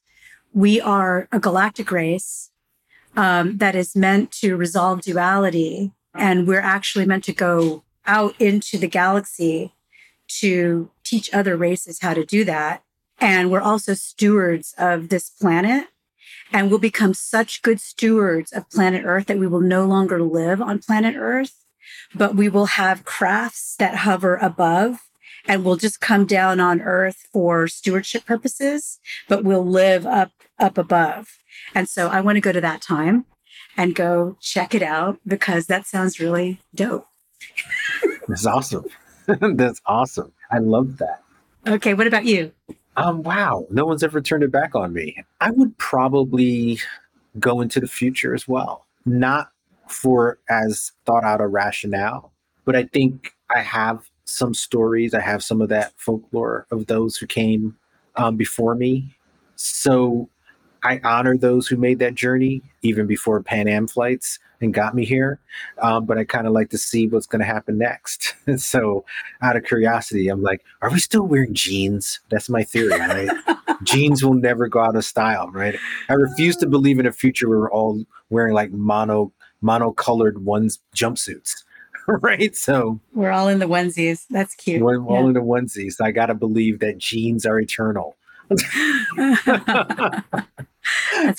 [0.53, 2.51] we are a galactic race
[3.15, 5.91] um, that is meant to resolve duality.
[6.13, 9.73] And we're actually meant to go out into the galaxy
[10.27, 12.83] to teach other races how to do that.
[13.19, 15.87] And we're also stewards of this planet.
[16.51, 20.61] And we'll become such good stewards of planet Earth that we will no longer live
[20.61, 21.65] on planet Earth,
[22.13, 24.99] but we will have crafts that hover above
[25.47, 30.77] and we'll just come down on earth for stewardship purposes, but we'll live up up
[30.77, 31.37] above.
[31.75, 33.25] And so I want to go to that time
[33.75, 37.07] and go check it out because that sounds really dope.
[38.27, 38.85] That's awesome.
[39.27, 40.31] That's awesome.
[40.51, 41.21] I love that.
[41.67, 42.51] Okay, what about you?
[42.95, 45.15] Um, wow, no one's ever turned it back on me.
[45.41, 46.79] I would probably
[47.39, 48.85] go into the future as well.
[49.05, 49.49] Not
[49.87, 52.31] for as thought out a rationale,
[52.65, 55.13] but I think I have some stories.
[55.13, 57.75] I have some of that folklore of those who came
[58.15, 59.15] um, before me.
[59.55, 60.29] So
[60.83, 65.05] I honor those who made that journey even before Pan Am flights and got me
[65.05, 65.39] here.
[65.81, 68.35] Um, but I kind of like to see what's going to happen next.
[68.57, 69.05] so,
[69.41, 72.19] out of curiosity, I'm like, are we still wearing jeans?
[72.29, 73.29] That's my theory, right?
[73.83, 75.75] jeans will never go out of style, right?
[76.09, 80.79] I refuse to believe in a future where we're all wearing like mono mono-colored ones
[80.93, 81.63] jumpsuits.
[82.07, 82.55] right?
[82.55, 84.25] So we're all in the onesies.
[84.29, 84.81] That's cute.
[84.81, 85.05] We're yeah.
[85.05, 86.01] all in the onesies.
[86.01, 88.15] I got to believe that jeans are eternal.
[88.49, 88.63] That's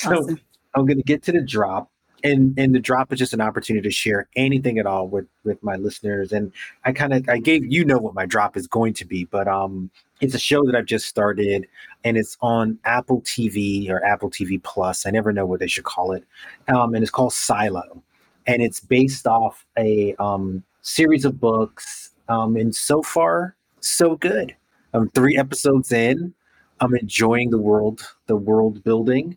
[0.03, 0.41] so awesome.
[0.75, 1.91] I'm going to get to the drop.
[2.23, 5.63] And, and the drop is just an opportunity to share anything at all with with
[5.63, 6.53] my listeners and
[6.83, 9.47] i kind of i gave you know what my drop is going to be but
[9.47, 9.91] um
[10.23, 11.67] it's a show that i've just started
[12.03, 15.85] and it's on apple tv or apple tv plus i never know what they should
[15.85, 16.25] call it
[16.69, 18.03] um and it's called silo
[18.47, 22.11] and it's based off a um, series of books.
[22.29, 24.55] Um, and so far, so good.
[24.93, 26.35] I'm three episodes in.
[26.81, 29.37] I'm enjoying the world, the world building,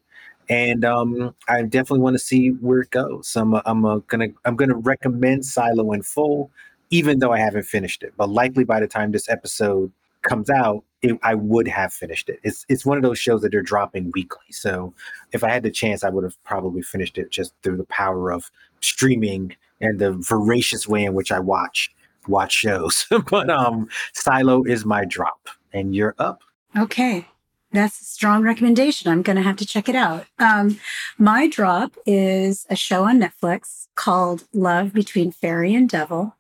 [0.50, 3.36] and um, I definitely want to see where it goes.
[3.36, 6.52] I'm, I'm uh, gonna I'm gonna recommend Silo in full,
[6.90, 8.14] even though I haven't finished it.
[8.18, 9.92] But likely by the time this episode
[10.24, 12.40] comes out, it, I would have finished it.
[12.44, 14.52] It's it's one of those shows that they're dropping weekly.
[14.52, 14.94] So
[15.32, 18.32] if I had the chance, I would have probably finished it just through the power
[18.32, 18.50] of
[18.82, 21.94] streaming and the voracious way in which I watch
[22.28, 23.06] watch shows.
[23.30, 26.42] but um, Silo is my drop, and you're up.
[26.76, 27.28] Okay.
[27.74, 29.12] That's a strong recommendation.
[29.12, 30.26] I'm going to have to check it out.
[30.40, 30.80] Um,
[31.18, 36.37] my drop is a show on Netflix called Love Between Fairy and Devil.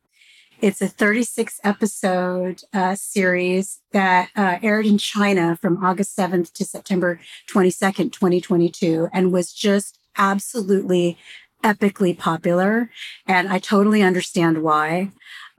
[0.60, 6.66] It's a 36 episode uh, series that uh, aired in China from August 7th to
[6.66, 11.16] September 22nd, 2022, and was just absolutely
[11.64, 12.89] epically popular.
[13.28, 15.12] And I totally understand why.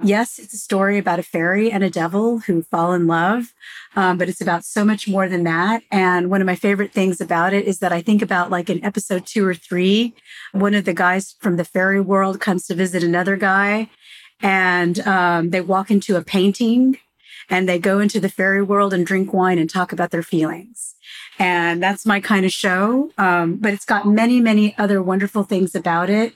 [0.03, 3.53] Yes, it's a story about a fairy and a devil who fall in love,
[3.95, 5.83] um, but it's about so much more than that.
[5.93, 8.85] And one of my favorite things about it is that I think about like in
[8.85, 10.15] episode two or three,
[10.53, 13.91] one of the guys from the fairy world comes to visit another guy
[14.41, 16.99] and um, they walk into a painting
[17.51, 20.95] and they go into the fairy world and drink wine and talk about their feelings.
[21.39, 23.11] And that's my kind of show.
[23.17, 26.35] Um, but it's got many, many other wonderful things about it.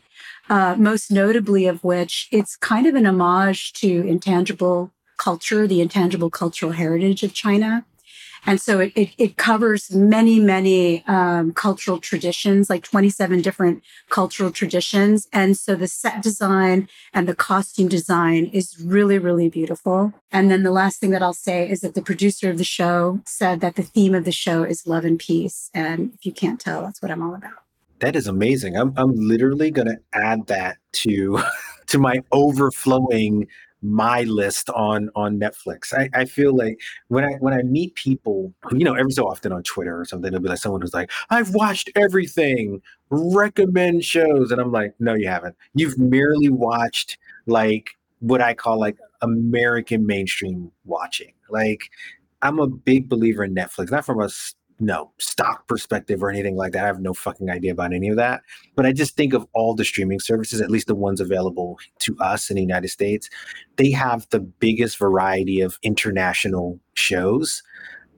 [0.49, 6.31] Uh, most notably of which it's kind of an homage to intangible culture, the intangible
[6.31, 7.85] cultural heritage of China.
[8.45, 14.51] And so it, it, it covers many, many um, cultural traditions, like 27 different cultural
[14.51, 15.29] traditions.
[15.33, 20.13] And so the set design and the costume design is really, really beautiful.
[20.33, 23.21] And then the last thing that I'll say is that the producer of the show
[23.25, 25.71] said that the theme of the show is love and peace.
[25.73, 27.53] And if you can't tell, that's what I'm all about.
[28.01, 28.77] That is amazing.
[28.77, 31.41] I'm, I'm literally going to add that to
[31.87, 33.47] to my overflowing
[33.83, 35.93] my list on on Netflix.
[35.93, 39.53] I, I feel like when I when I meet people, you know, every so often
[39.53, 42.81] on Twitter or something, it'll be like someone who's like, "I've watched everything,
[43.11, 45.57] recommend shows," and I'm like, "No, you haven't.
[45.75, 51.33] You've merely watched like what I call like American mainstream watching.
[51.51, 51.91] Like,
[52.43, 54.29] I'm a big believer in Netflix, not from a
[54.83, 56.85] no stock perspective or anything like that.
[56.85, 58.43] I have no fucking idea about any of that.
[58.75, 62.17] But I just think of all the streaming services, at least the ones available to
[62.19, 63.31] us in the United States,
[63.77, 67.63] they have the biggest variety of international shows.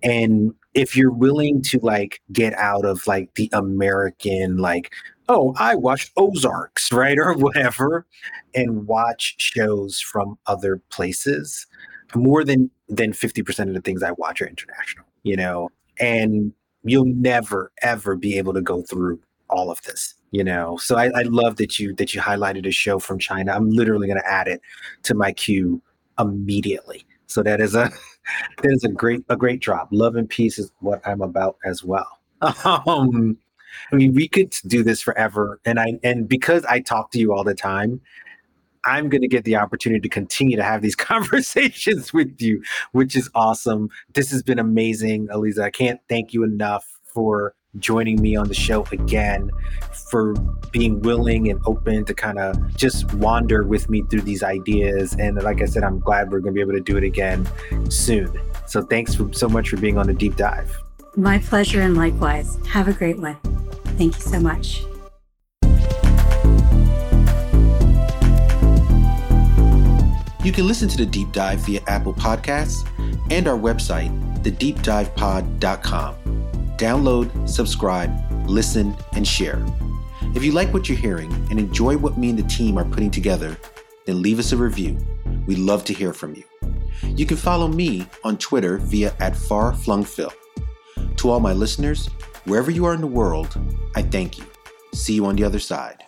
[0.02, 4.92] And if you're willing to like get out of like the American, like,
[5.28, 7.18] oh, I watched Ozarks, right?
[7.18, 8.06] Or whatever,
[8.54, 11.66] and watch shows from other places,
[12.14, 17.04] more than than 50% of the things I watch are international, you know and you'll
[17.06, 20.76] never ever be able to go through all of this you know?
[20.78, 23.52] So I, I love that you that you highlighted a show from china.
[23.52, 24.60] I'm literally going to add it
[25.04, 25.80] to my queue
[26.18, 27.06] immediately.
[27.28, 27.92] So that is a
[28.62, 29.88] that is a great a great drop.
[29.92, 32.18] Love and peace is what i'm about as well.
[32.64, 33.38] Um
[33.92, 37.32] i mean we could do this forever and i and because i talk to you
[37.32, 38.00] all the time
[38.84, 42.62] I'm going to get the opportunity to continue to have these conversations with you,
[42.92, 43.90] which is awesome.
[44.12, 45.64] This has been amazing, Eliza.
[45.64, 49.50] I can't thank you enough for joining me on the show again,
[50.10, 50.34] for
[50.70, 55.14] being willing and open to kind of just wander with me through these ideas.
[55.18, 57.48] And like I said, I'm glad we're going to be able to do it again
[57.90, 58.40] soon.
[58.66, 60.76] So thanks for, so much for being on the deep dive.
[61.16, 62.58] My pleasure, and likewise.
[62.68, 63.36] Have a great one.
[63.96, 64.84] Thank you so much.
[70.44, 72.86] You can listen to the deep dive via Apple Podcasts
[73.30, 76.14] and our website, thedeepdivepod.com.
[76.76, 78.12] Download, subscribe,
[78.46, 79.64] listen, and share.
[80.34, 83.10] If you like what you're hearing and enjoy what me and the team are putting
[83.10, 83.56] together,
[84.04, 84.98] then leave us a review.
[85.46, 86.44] We'd love to hear from you.
[87.16, 90.32] You can follow me on Twitter via at farflungphil.
[91.16, 92.08] To all my listeners,
[92.44, 93.56] wherever you are in the world,
[93.96, 94.44] I thank you.
[94.92, 96.04] See you on the other side.